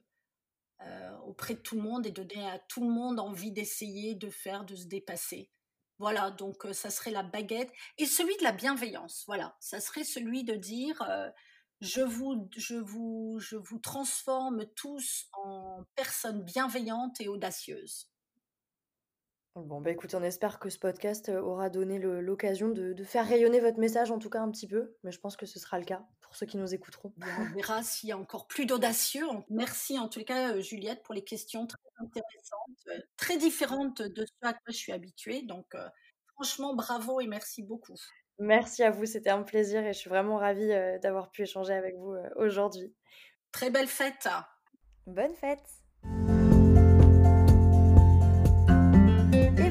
heu, 0.82 1.16
auprès 1.26 1.54
de 1.54 1.60
tout 1.60 1.76
le 1.76 1.82
monde 1.82 2.06
et 2.06 2.10
donner 2.12 2.48
à 2.48 2.58
tout 2.58 2.82
le 2.86 2.92
monde 2.92 3.20
envie 3.20 3.52
d'essayer, 3.52 4.14
de 4.14 4.30
faire, 4.30 4.64
de 4.64 4.76
se 4.76 4.86
dépasser. 4.86 5.50
Voilà, 5.98 6.30
donc 6.30 6.64
heu, 6.66 6.72
ça 6.72 6.90
serait 6.90 7.10
la 7.12 7.22
baguette 7.22 7.72
et 7.98 8.06
celui 8.06 8.36
de 8.38 8.44
la 8.44 8.52
bienveillance, 8.52 9.24
voilà. 9.26 9.56
Ça 9.60 9.80
serait 9.80 10.04
celui 10.04 10.44
de 10.44 10.54
dire, 10.54 11.02
«Je 11.80 12.00
vous 12.02 12.48
je 12.56 12.76
vous 12.76 13.38
je 13.40 13.56
vous 13.56 13.78
transforme 13.78 14.66
tous 14.76 15.28
en 15.34 15.84
personnes 15.96 16.42
bienveillantes 16.44 17.20
et 17.20 17.28
audacieuses». 17.28 18.08
Bon, 19.56 19.80
bah, 19.80 19.90
écoutez, 19.90 20.16
on 20.16 20.22
espère 20.22 20.60
que 20.60 20.70
ce 20.70 20.78
podcast, 20.78 21.28
heu, 21.28 21.42
aura 21.42 21.70
donné 21.70 21.98
le 21.98 22.20
l'occasion 22.20 22.68
de 22.68 22.92
de 22.92 23.04
faire 23.04 23.26
rayonner 23.26 23.58
votre 23.58 23.78
message, 23.78 24.10
en 24.12 24.18
tout 24.18 24.30
cas 24.30 24.40
un 24.40 24.50
petit 24.50 24.68
peu, 24.68 24.94
mais 25.02 25.10
je 25.10 25.18
pense 25.18 25.36
que 25.36 25.44
ce 25.44 25.58
sera 25.58 25.78
le 25.78 25.84
cas 25.84 26.06
pour 26.20 26.36
ceux 26.36 26.46
qui 26.46 26.56
nous 26.56 26.72
écouteront. 26.72 27.12
Bien, 27.16 27.34
on 27.40 27.54
verra 27.56 27.82
s'il 27.82 28.10
y 28.10 28.12
a 28.12 28.18
encore 28.18 28.46
plus 28.46 28.64
d'audacieux. 28.64 29.26
Merci 29.48 29.98
en 29.98 30.08
tout 30.08 30.22
cas, 30.22 30.54
heu, 30.54 30.60
Juliette, 30.60 31.02
pour 31.02 31.14
les 31.14 31.24
questions 31.24 31.66
très 31.66 31.80
intéressantes, 31.98 32.86
heu, 32.88 33.02
très 33.16 33.38
différentes 33.38 34.02
de 34.02 34.24
ce 34.24 34.32
à 34.42 34.52
quoi 34.52 34.62
je 34.68 34.76
suis 34.76 34.92
habituée, 34.92 35.42
donc 35.42 35.74
franchement 36.34 36.74
bravo 36.74 37.20
et 37.20 37.26
merci 37.26 37.64
beaucoup. 37.64 37.96
Merci 38.38 38.84
à 38.84 38.90
vous, 38.90 39.04
c'était 39.04 39.30
un 39.30 39.42
plaisir 39.42 39.84
et 39.84 39.92
je 39.92 39.98
suis 39.98 40.08
vraiment 40.08 40.36
ravie, 40.36 40.68
d'avoir 41.02 41.30
pu 41.30 41.42
échanger 41.42 41.74
avec 41.74 41.96
vous, 41.96 42.14
aujourd'hui. 42.36 42.94
Très 43.52 43.70
belle 43.70 43.88
fête! 43.88 44.28
Bonne 45.06 45.34
fête! 45.34 45.66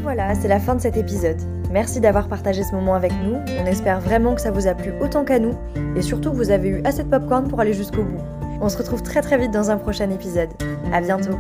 Voilà, 0.10 0.34
c'est 0.34 0.48
la 0.48 0.60
fin 0.60 0.74
de 0.74 0.82
cet 0.82 0.98
épisode. 0.98 1.38
Merci 1.70 2.00
d'avoir 2.00 2.28
partagé 2.28 2.64
ce 2.64 2.74
moment 2.74 2.96
avec 2.96 3.12
nous. 3.24 3.36
On 3.62 3.66
espère 3.68 4.02
vraiment 4.02 4.34
que 4.34 4.42
ça 4.42 4.50
vous 4.50 4.66
a 4.66 4.74
plu 4.74 4.92
autant 5.00 5.24
qu'à 5.24 5.38
nous 5.38 5.54
et 5.96 6.02
surtout 6.02 6.32
que 6.32 6.36
vous 6.36 6.50
avez 6.50 6.70
eu 6.70 6.82
assez 6.84 7.04
de 7.04 7.10
popcorn 7.10 7.48
pour 7.48 7.60
aller 7.60 7.74
jusqu'au 7.74 8.02
bout. 8.02 8.24
On 8.60 8.70
se 8.70 8.78
retrouve 8.80 9.04
très 9.04 9.22
très 9.22 9.38
vite 9.38 9.52
dans 9.52 9.70
un 9.70 9.78
prochain 9.78 10.10
épisode. 10.10 10.50
À 10.92 11.00
bientôt! 11.00 11.38